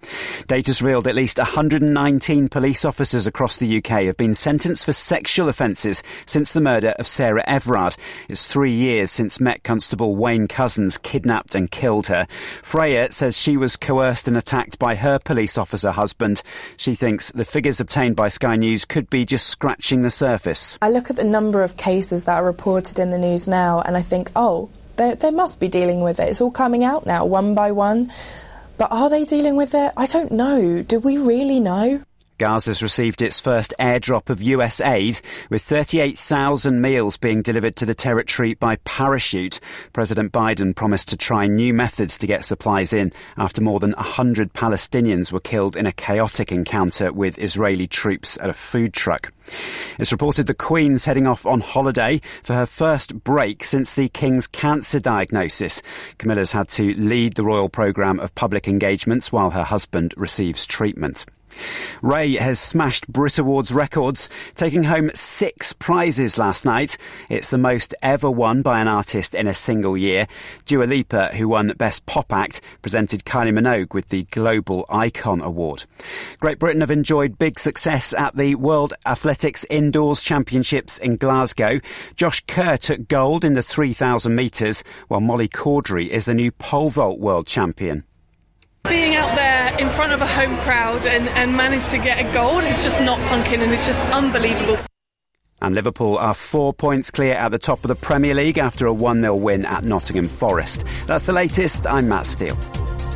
Data's 0.47 0.81
revealed 0.81 1.09
at 1.09 1.17
least 1.17 1.39
119 1.39 2.49
police 2.49 2.85
officers 2.85 3.27
across 3.27 3.57
the 3.57 3.79
UK 3.79 4.05
have 4.05 4.17
been 4.17 4.37
sentenced 4.37 4.85
for 4.85 4.93
sexual 4.93 5.49
offences 5.49 6.05
since 6.25 6.53
the 6.53 6.61
murder 6.61 6.95
of 7.01 7.09
Sarah 7.09 7.45
Everard. 7.49 7.97
It's 8.29 8.47
three 8.47 8.75
years 8.75 9.11
since 9.11 9.41
Met 9.41 9.65
Constable 9.65 10.15
Wayne 10.15 10.47
Couzens 10.47 11.03
kidnapped 11.03 11.57
and 11.57 11.69
killed 11.69 12.07
her. 12.07 12.29
Freya 12.77 13.11
says 13.11 13.39
she 13.39 13.57
was 13.57 13.75
coerced 13.75 14.29
and 14.29 14.37
attacked 14.37 14.79
by 14.79 14.97
her 14.97 15.19
police 15.19 15.57
officer 15.57 15.91
husband. 15.91 16.43
She 16.77 16.95
thinks 16.95 17.33
the 17.33 17.47
figures 17.47 17.81
obtained 17.81 18.17
by 18.17 18.29
Sky 18.29 18.57
News 18.57 18.85
could 18.85 19.09
be 19.09 19.25
just 19.25 19.47
scratching 19.47 20.03
the 20.03 20.11
surface. 20.11 20.77
I 20.83 20.91
look 20.91 21.09
at 21.09 21.17
the 21.17 21.25
number 21.25 21.63
of 21.63 21.79
cases 21.79 22.25
that 22.25 22.35
are 22.35 22.45
reported 22.45 22.99
in 22.99 23.09
the 23.09 23.17
news 23.17 23.49
now 23.49 23.81
and 23.81 23.97
I 23.97 24.03
think, 24.03 24.31
oh, 24.37 24.69
they, 24.97 25.15
they 25.15 25.31
must 25.31 25.59
be 25.59 25.69
dealing 25.69 26.03
with 26.03 26.21
it. 26.21 26.29
It's 26.29 26.43
all 26.43 26.51
coming 26.51 26.85
out 26.85 27.07
now, 27.07 27.25
one 27.25 27.55
by 27.55 27.73
one. 27.73 28.13
But 28.77 28.93
are 28.93 29.09
they 29.09 29.25
dealing 29.25 29.57
with 29.57 29.75
it? 29.75 29.95
I 29.97 30.05
don't 30.05 30.33
know. 30.33 30.83
Do 30.83 30.99
we 30.99 31.17
really 31.17 31.61
know? 31.61 32.03
Gaza's 32.39 32.83
received 32.83 33.23
its 33.23 33.41
first 33.41 33.73
airdrop 33.79 34.29
of 34.29 34.43
US 34.43 34.81
aid, 34.81 35.21
with 35.49 35.63
38,000 35.63 36.81
meals 36.81 37.17
being 37.17 37.41
delivered 37.41 37.77
to 37.77 37.87
the 37.87 37.95
territory 37.95 38.55
by 38.55 38.77
parachute. 38.85 39.59
President 39.93 40.33
Biden 40.33 40.75
promised 40.75 41.09
to 41.09 41.17
try 41.17 41.47
new 41.47 41.73
methods 41.73 42.19
to 42.19 42.27
get 42.27 42.45
supplies 42.45 42.93
in 42.93 43.13
after 43.37 43.63
more 43.63 43.81
than 43.81 43.93
100 43.93 44.53
Palestinians 44.53 45.33
were 45.33 45.41
killed 45.41 45.77
in 45.77 45.87
a 45.87 45.93
chaotic 45.93 46.53
encounter 46.53 47.13
with 47.13 47.39
Israeli 47.39 47.87
troops 47.87 48.39
at 48.41 48.51
a 48.51 48.55
food 48.55 48.93
truck. 48.93 49.33
It's 49.99 50.13
reported 50.13 50.47
the 50.47 50.55
Queen's 50.55 51.05
heading 51.05 51.27
off 51.27 51.47
on 51.47 51.61
holiday 51.61 52.21
for 52.43 52.55
her 52.55 52.67
first 52.67 53.23
break 53.23 53.65
since 53.65 53.95
the 53.95 54.09
King's 54.09 54.47
cancer 54.47 55.01
diagnosis. 55.01 55.81
Camilla's 56.19 56.53
had 56.53 56.69
to 56.71 56.93
lead 56.95 57.35
the 57.35 57.45
royal 57.45 57.69
programme 57.69 58.21
of 58.21 58.35
public 58.35 58.69
engagements 58.69 59.33
while 59.33 59.51
her 59.51 59.65
husband 59.65 60.13
receives 60.17 60.67
treatment. 60.67 61.25
Raye 62.03 62.37
has 62.37 62.59
smashed 62.59 63.09
Brit 63.09 63.39
Awards 63.39 63.73
records, 63.73 64.29
taking 64.55 64.85
home 64.85 65.11
six 65.15 65.73
prizes 65.73 66.39
last 66.39 66.65
night. 66.65 66.97
It's 67.29 67.51
the 67.51 67.59
most 67.59 67.95
ever 68.03 68.31
won 68.31 68.63
by 68.63 68.81
an 68.81 68.89
artist 68.89 69.35
in 69.35 69.47
a 69.47 69.55
single 69.55 69.97
year. 69.97 70.27
Dua 70.65 70.85
Lipa, 70.85 71.35
who 71.35 71.49
won 71.49 71.73
Best 71.77 72.07
Pop 72.07 72.33
Act, 72.33 72.61
presented 72.83 73.25
Kylie 73.25 73.53
Minogue 73.53 73.95
with 73.95 74.09
the 74.09 74.25
Global 74.25 74.85
Icon 74.89 75.41
Award. 75.43 75.85
Great 76.41 76.59
Britain 76.59 76.81
have 76.81 76.91
enjoyed 76.91 77.39
big 77.39 77.59
success 77.59 78.13
at 78.15 78.37
the 78.37 78.55
World 78.55 78.95
Athletics 79.05 79.65
Indoors 79.71 80.23
Championships 80.23 80.99
in 80.99 81.17
Glasgow. 81.17 81.81
Josh 82.15 82.43
Kerr 82.47 82.77
took 82.77 83.09
gold 83.09 83.45
in 83.45 83.55
the 83.55 83.63
3,000 83.63 84.35
metres, 84.35 84.85
while 85.09 85.21
Molly 85.21 85.49
Caudery 85.49 86.11
is 86.11 86.27
the 86.27 86.35
new 86.35 86.53
pole 86.53 86.91
vault 86.91 87.19
world 87.19 87.47
champion. 87.47 88.05
Being 88.89 89.17
out 89.17 89.35
there 89.35 89.79
in 89.79 89.91
front 89.91 90.13
of 90.13 90.21
a 90.23 90.27
home 90.27 90.57
crowd 90.59 91.07
and, 91.07 91.29
and 91.31 91.57
manage 91.57 91.85
to 91.89 91.99
get 91.99 92.25
a 92.25 92.33
goal, 92.33 92.59
it's 92.61 92.85
just 92.85 93.01
not 93.01 93.23
sunk 93.23 93.53
in 93.53 93.61
and 93.63 93.73
it's 93.73 93.87
just 93.87 94.01
unbelievable. 94.13 94.79
And 95.61 95.75
Liverpool 95.75 96.19
are 96.19 96.35
four 96.35 96.73
points 96.73 97.11
clear 97.11 97.35
at 97.35 97.49
the 97.51 97.59
top 97.59 97.83
of 97.83 97.89
the 97.89 97.95
Premier 97.95 98.35
League 98.35 98.59
after 98.59 98.87
a 98.87 98.93
1 98.93 99.23
0 99.23 99.37
win 99.37 99.65
at 99.65 99.85
Nottingham 99.85 100.27
Forest. 100.27 100.85
That's 101.07 101.25
the 101.25 101.33
latest. 101.33 101.87
I'm 101.87 102.09
Matt 102.09 102.27
Steele. 102.27 102.57